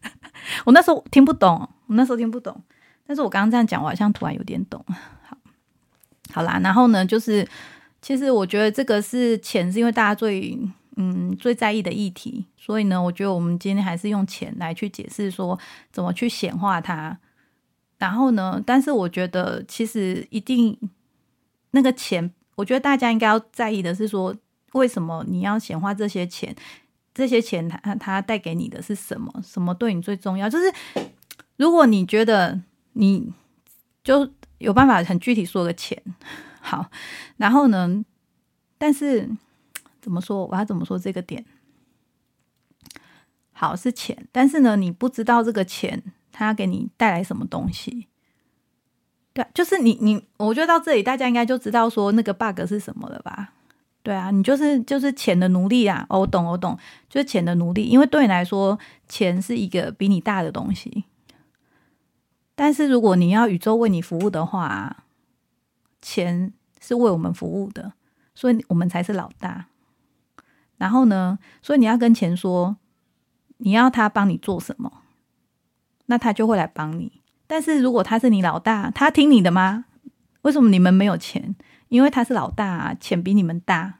[0.66, 2.62] 我那时候听不懂，我那时候听不懂，
[3.06, 4.84] 但是我刚刚这样讲，我好像突然有点懂。
[5.22, 5.38] 好，
[6.34, 7.48] 好啦，然后呢，就是
[8.02, 10.58] 其实我觉得这个是钱，是因为大家最
[10.96, 15.58] 嗯最在意的议题，所以呢，我觉得我们今天还是用钱来去解释说
[15.92, 17.18] 怎么去显化它。
[17.98, 20.76] 然后呢，但是我觉得其实一定
[21.72, 24.34] 那个钱，我觉得大家应该要在意的是说，
[24.72, 26.56] 为什么你要显化这些钱？
[27.12, 29.30] 这些钱，他他带给你的是什么？
[29.44, 30.48] 什么对你最重要？
[30.48, 30.72] 就是
[31.56, 32.58] 如果你觉得
[32.94, 33.30] 你
[34.02, 36.00] 就有办法很具体说个钱
[36.60, 36.90] 好，
[37.36, 38.04] 然后呢？
[38.78, 39.28] 但是
[40.00, 40.46] 怎么说？
[40.46, 41.44] 我要怎么说这个点？
[43.52, 48.06] 好是钱，但是呢，你不知道这个钱它给你带来什么东西。
[49.32, 53.52] 对，就是你你，我觉得到这里大家应该就知道说那个 bug 是什么了吧？
[54.02, 56.06] 对啊，你就是就是钱的奴隶啊！
[56.08, 56.78] 哦，我懂，我懂，
[57.10, 57.84] 就是钱的奴隶。
[57.84, 58.78] 因为对你来说，
[59.08, 61.04] 钱是一个比你大的东西。
[62.54, 65.04] 但是如果你要宇宙为你服务的话，
[66.02, 67.92] 钱是为我们服务的，
[68.34, 69.66] 所以我们才是老大。
[70.78, 72.76] 然后呢，所以你要跟钱说，
[73.58, 75.02] 你要他帮你做什么，
[76.06, 77.20] 那他就会来帮你。
[77.46, 79.84] 但是如果他是你老大，他听你的吗？
[80.42, 81.54] 为什么你们没有钱？
[81.88, 83.98] 因为他是老大啊，钱比你们大，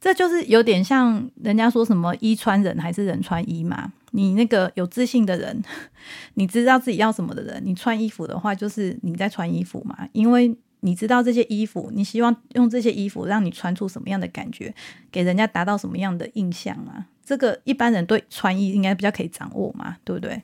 [0.00, 3.92] 这就是有点像人家说什么衣穿人还是人穿衣嘛。
[4.12, 5.62] 你那个有自信的人，
[6.34, 10.08] 你知道自己要什么的人，你穿衣服的话，就是你在穿衣服嘛。
[10.12, 14.72] 因为你知道这些衣服，你希望用这些衣服让你穿出什么样的感觉，
[15.10, 17.06] 给人家达到什么样的印象啊？
[17.24, 20.40] 这个一般人对穿衣应该比较可以掌握嘛，对不对？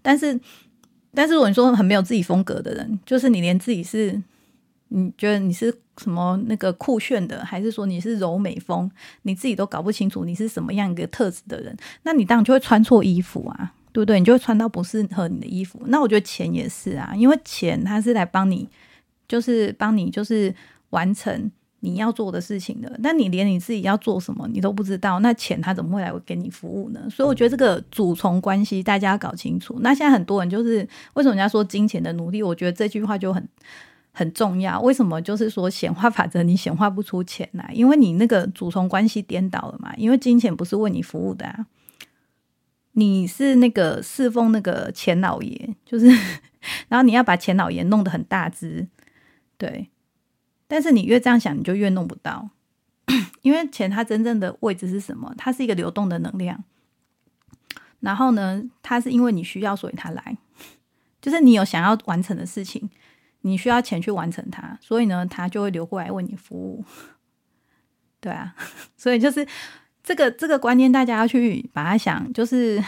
[0.00, 0.40] 但是，
[1.12, 4.22] 但是如果你说很没有自己风格的人，就是你连自己是。
[4.88, 8.88] 你觉得你是什么那个酷炫的，还是说你是柔美风？
[9.22, 14.20] 你自己都搞不清楚你是什么样一个特质的人，那你当然就会穿错衣服啊，对不对？
[14.20, 15.82] 你就会穿到不适合你的衣服。
[15.86, 18.68] 那我觉得钱也是啊，因为钱它是来帮你，
[19.28, 20.54] 就是帮你就是
[20.90, 21.50] 完成
[21.80, 22.98] 你要做的事情的。
[23.02, 27.00] 但你连你自己要做什么你都不知道，那钱它怎么会来给你服务呢？
[27.10, 29.78] 所以我觉得这个主从关系大家要搞清楚。
[29.80, 32.42] 那现在很多人就是为什么人家说金钱的奴隶？
[32.42, 33.46] 我觉得这句话就很。
[34.18, 35.20] 很重要，为什么？
[35.20, 39.92] 就是说显化法则，你显化不出钱来，因为你那个主从关系颠倒了嘛。
[39.98, 41.66] 因为金钱不是为你服务的啊，
[42.92, 46.06] 你是那个侍奉那个钱老爷，就是，
[46.88, 48.88] 然后你要把钱老爷弄得很大只，
[49.56, 49.90] 对。
[50.68, 52.50] 但是你越这样想，你就越弄不到，
[53.42, 55.32] 因为钱它真正的位置是什么？
[55.38, 56.64] 它是一个流动的能量。
[58.00, 60.36] 然后呢，它是因为你需要，所以它来，
[61.20, 62.90] 就是你有想要完成的事情，
[63.42, 66.84] 你需要钱去完成它，所以呢，它就会流过来为你服务。
[68.20, 68.54] 对啊，
[68.96, 69.46] 所以就是
[70.02, 72.82] 这个这个观念，大家要去把它想，就是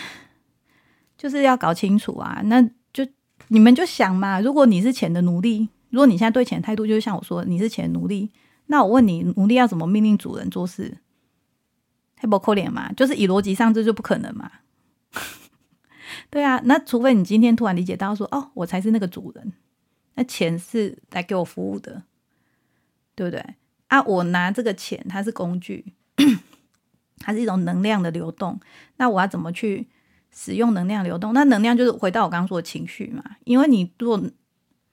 [1.17, 2.41] 就是要搞清楚啊。
[2.45, 2.61] 那
[2.93, 3.07] 就
[3.49, 8.31] 你们就想嘛，如果你是钱的奴隶，如果你现在对钱态度就是像我说，你是钱奴隶，
[8.67, 10.99] 那我问你，奴隶要怎么命令主人做事？
[12.19, 12.93] 黑不扣脸嘛？
[12.93, 14.51] 就是以逻辑上这就不可能嘛。
[16.31, 19.53] 对啊，那除非你今天突然理解到说，哦，我才是那个主人，
[20.15, 22.03] 那钱是来给我服务的，
[23.15, 23.55] 对不对？
[23.87, 25.95] 啊，我拿这个钱，它是工具，
[27.21, 28.61] 它是一种能量的流动。
[28.97, 29.87] 那我要怎么去
[30.31, 31.33] 使用能量流动？
[31.33, 33.23] 那能量就是回到我刚刚说的情绪嘛。
[33.45, 34.23] 因为你如果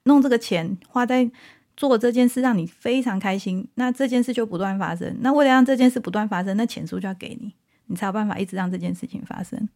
[0.06, 1.30] 弄这个钱花在
[1.78, 5.16] 做这件事，让你非常开心，那这件事就不断发生。
[5.20, 7.54] 那为了让这件事不断发生，那钱是不是就要给你？
[7.88, 9.70] 你才有办法一直让这件事情发生。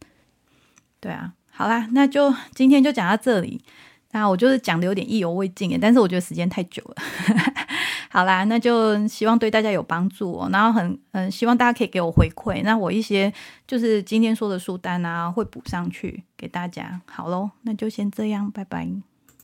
[0.98, 3.62] 对啊，好啦，那就今天就讲到这里。
[4.12, 6.96] 那我就是讲的有点意犹未尽但是我觉得时间太久了。
[8.10, 10.48] 好啦，那就希望对大家有帮助哦。
[10.50, 13.32] 然后很嗯，希望大家可以给我回馈，那我一些
[13.68, 17.00] 就是今天说的书单啊，会补上去给大家。
[17.06, 19.09] 好喽，那就先这样，拜拜。